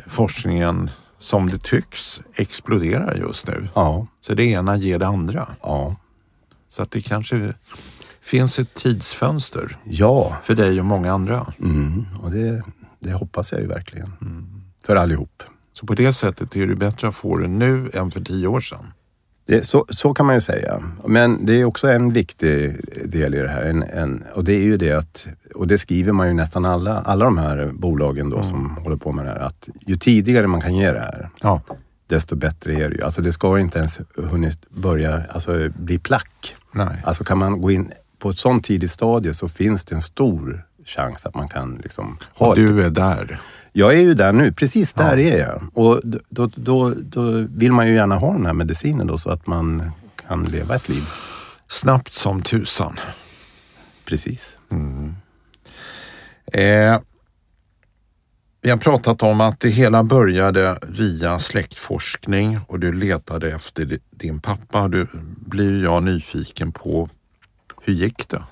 [0.07, 3.69] forskningen, som det tycks, exploderar just nu.
[3.75, 5.49] Ja, Så det ena ger det andra.
[5.63, 5.97] ja,
[6.69, 7.55] Så att det kanske
[8.23, 10.37] finns ett tidsfönster ja.
[10.43, 11.47] för dig och många andra.
[11.61, 12.63] Mm, och det,
[13.01, 14.13] det hoppas jag ju verkligen.
[14.87, 15.43] För allihop.
[15.73, 18.61] Så på det sättet är det bättre att få det nu än för tio år
[18.61, 18.93] sedan.
[19.47, 20.83] Det, så, så kan man ju säga.
[21.07, 23.63] Men det är också en viktig del i det här.
[23.63, 27.01] En, en, och det är ju det att, och det skriver man ju nästan alla,
[27.01, 30.61] alla de här bolagen då som håller på med det här, att ju tidigare man
[30.61, 31.61] kan ge det här, Ja,
[32.07, 33.03] desto bättre är det ju.
[33.03, 36.57] Alltså det ska inte ens hunnit börja alltså bli plack.
[36.73, 37.03] nej.
[37.05, 40.65] Alltså kan man gå in på ett sånt tidigt stadie så finns det en stor
[40.87, 43.41] chans att man kan liksom ha Och ett du är där.
[43.73, 45.63] Jag är ju där nu, precis där är jag.
[45.75, 49.47] Och då, då, då, vill man ju gärna ha den här medicinen då så att
[49.47, 49.91] man
[50.27, 51.03] kan leva ett liv.
[51.69, 52.97] Snabbt som tusan.
[54.05, 54.57] Precis.
[56.53, 57.01] Eh,
[58.65, 63.99] vi har pratat om att det hela började via släktforskning och du letade efter di-
[64.11, 64.89] din pappa.
[64.89, 65.07] Du
[65.37, 67.09] blir jag nyfiken på
[67.83, 68.43] hur gick det?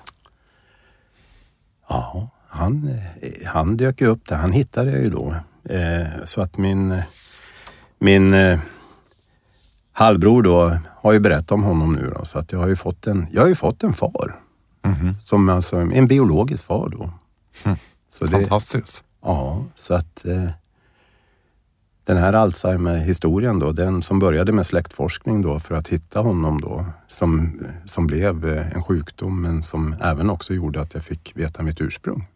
[1.89, 2.99] Ja, han,
[3.45, 4.35] han dök ju upp där.
[4.35, 5.35] Han hittade jag ju då.
[5.63, 7.01] Eh, så att min,
[7.99, 8.59] min eh,
[9.91, 12.25] halvbror då har ju berättat om honom nu då.
[12.25, 14.35] Så att jag har ju fått en, jag har ju fått en far.
[15.21, 17.09] Som alltså en biologisk far då.
[18.09, 19.03] Så det, Fantastiskt.
[19.21, 20.49] Ja, så att eh,
[22.03, 26.85] den här Alzheimer-historien då, den som började med släktforskning då för att hitta honom då,
[27.07, 31.81] som, som blev en sjukdom men som även också gjorde att jag fick veta mitt
[31.81, 32.27] ursprung.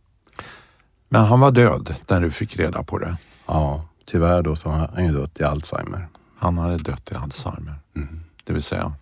[1.10, 3.18] Men han var död när du fick reda på det.
[3.47, 6.08] Ja, tyvärr då så har han ju dött i Alzheimer.
[6.38, 7.76] Han hade dött i Alzheimer.
[8.43, 8.93] Det vill säga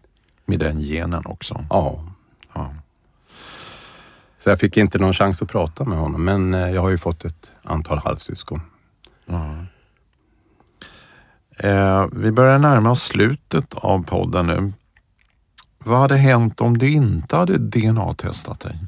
[0.45, 1.65] med den genen också.
[1.69, 2.05] Ja.
[2.53, 2.73] Ja.
[4.37, 6.25] Så jag fick inte någon chans att prata med honom.
[6.25, 8.61] Men eh, jag har ju fått ett antal halvsyskon.
[9.25, 9.55] Ja.
[11.59, 14.73] Eh, vi börjar närma oss slutet av podden nu.
[15.77, 18.79] Vad hade hänt om du inte hade DNA-testat dig?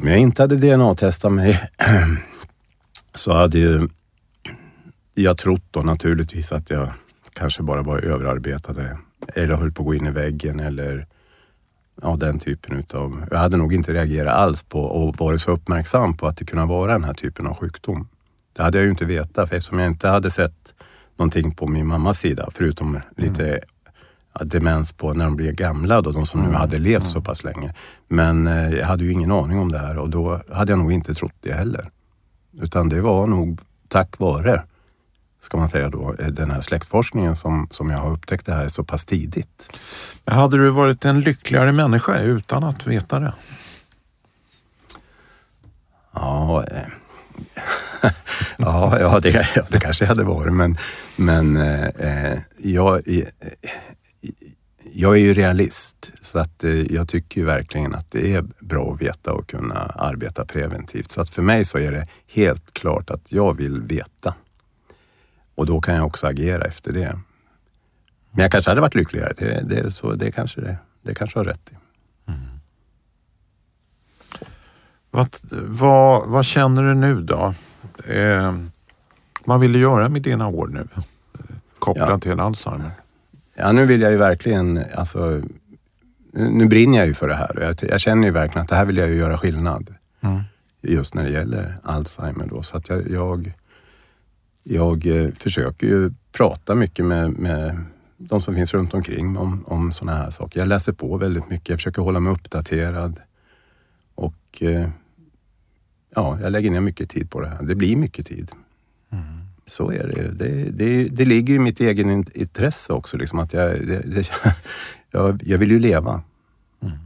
[0.00, 1.70] Om jag inte hade DNA-testat mig
[3.14, 3.88] så hade ju
[5.14, 6.92] jag trott då naturligtvis att jag
[7.32, 8.98] kanske bara var överarbetade
[9.34, 11.06] eller höll på att gå in i väggen eller
[12.02, 13.26] ja, den typen utav...
[13.30, 16.66] Jag hade nog inte reagerat alls på och varit så uppmärksam på att det kunde
[16.66, 18.08] vara den här typen av sjukdom.
[18.52, 20.74] Det hade jag ju inte vetat för eftersom jag inte hade sett
[21.16, 23.60] någonting på min mammas sida förutom lite mm
[24.44, 27.74] demens på när de blev gamla, då, de som nu hade levt så pass länge.
[28.08, 30.92] Men eh, jag hade ju ingen aning om det här och då hade jag nog
[30.92, 31.90] inte trott det heller.
[32.60, 34.62] Utan det var nog tack vare,
[35.40, 38.68] ska man säga då, eh, den här släktforskningen som, som jag har upptäckt det här
[38.68, 39.72] så pass tidigt.
[40.24, 43.32] Hade du varit en lyckligare människa utan att veta det?
[46.12, 46.82] Ja, eh,
[48.56, 50.78] ja, ja, det, ja, det kanske jag hade varit, men,
[51.16, 53.24] men eh, eh jag, eh,
[54.92, 58.92] jag är ju realist så att eh, jag tycker ju verkligen att det är bra
[58.92, 61.12] att veta och kunna arbeta preventivt.
[61.12, 64.34] Så att för mig så är det helt klart att jag vill veta.
[65.54, 67.18] Och då kan jag också agera efter det.
[68.30, 69.32] Men jag kanske hade varit lyckligare.
[69.36, 71.74] Det, det, så, det, kanske, det, det kanske har rätt i.
[72.30, 72.40] Mm.
[75.10, 75.36] Vad,
[75.68, 77.54] vad, vad, känner du nu då?
[78.06, 78.56] Eh,
[79.44, 80.88] vad vill du göra med dina år nu?
[81.78, 82.18] Kopplat ja.
[82.18, 82.90] till Alzheimer?
[83.60, 85.42] Ja, nu vill jag ju verkligen, alltså,
[86.32, 88.76] nu brinner jag ju för det här och jag, jag känner ju verkligen att det
[88.76, 89.94] här vill jag ju göra skillnad.
[90.20, 90.42] Mm.
[90.82, 92.62] Just när det gäller Alzheimer då.
[92.62, 93.52] Så att jag, jag,
[94.62, 97.84] jag eh, försöker ju prata mycket med, med
[98.16, 100.60] de som finns runt omkring om, om sådana här saker.
[100.60, 103.20] Jag läser på väldigt mycket, jag försöker hålla mig uppdaterad.
[104.14, 104.88] Och eh,
[106.14, 107.62] ja, jag lägger ner mycket tid på det här.
[107.62, 108.52] Det blir mycket tid.
[109.10, 109.24] Mm.
[109.70, 110.30] Så är det.
[110.30, 113.16] Det, det, det ligger i mitt egen intresse också.
[113.16, 114.30] Liksom, att jag, det,
[115.10, 116.22] jag, jag vill ju leva.
[116.82, 116.98] Mm.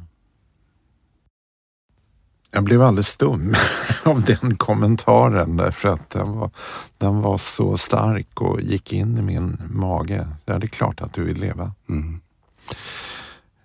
[2.51, 3.55] Jag blev alldeles stum
[4.05, 6.51] av den kommentaren därför att den var,
[6.99, 10.29] den var så stark och gick in i min mage.
[10.45, 11.73] Ja, det är klart att du vill leva.
[11.89, 12.21] Mm.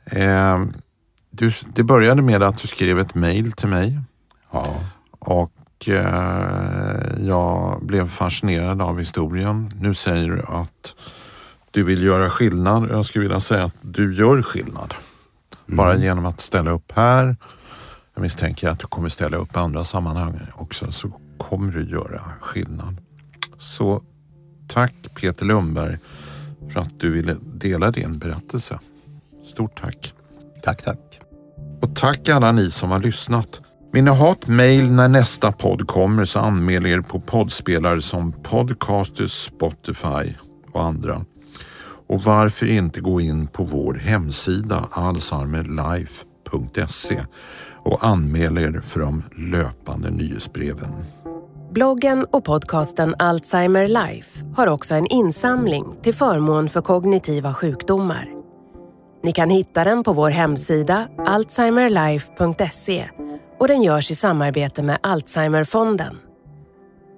[0.05, 0.73] Eh,
[1.29, 3.99] du, det började med att du skrev ett mejl till mig.
[4.51, 4.85] Ja.
[5.19, 5.51] Och
[5.87, 9.71] Eh, jag blev fascinerad av historien.
[9.75, 10.95] Nu säger du att
[11.71, 12.89] du vill göra skillnad.
[12.91, 14.93] Jag skulle vilja säga att du gör skillnad.
[15.67, 15.77] Mm.
[15.77, 17.35] Bara genom att ställa upp här.
[18.13, 22.19] Jag misstänker att du kommer ställa upp i andra sammanhang också så kommer du göra
[22.41, 22.97] skillnad.
[23.57, 24.03] Så
[24.67, 25.97] tack Peter Lundberg
[26.73, 28.79] för att du ville dela din berättelse.
[29.45, 30.13] Stort tack.
[30.63, 31.19] Tack, tack.
[31.81, 33.61] Och tack alla ni som har lyssnat.
[33.91, 38.31] Vill ni ha ett mejl när nästa podd kommer så anmäl er på poddspelare som
[38.31, 40.33] Podcasters, Spotify
[40.71, 41.25] och andra.
[42.07, 47.19] Och varför inte gå in på vår hemsida alzheimerlife.se
[47.75, 50.95] och anmäl er för de löpande nyhetsbreven.
[51.71, 58.29] Bloggen och podcasten Alzheimer Life har också en insamling till förmån för kognitiva sjukdomar.
[59.23, 63.09] Ni kan hitta den på vår hemsida alzheimerlife.se
[63.59, 66.17] och den görs i samarbete med Alzheimerfonden.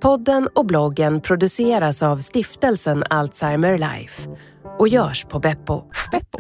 [0.01, 4.29] Podden och bloggen produceras av stiftelsen Alzheimer Life
[4.77, 5.83] och görs på Beppo.
[6.11, 6.39] Beppo.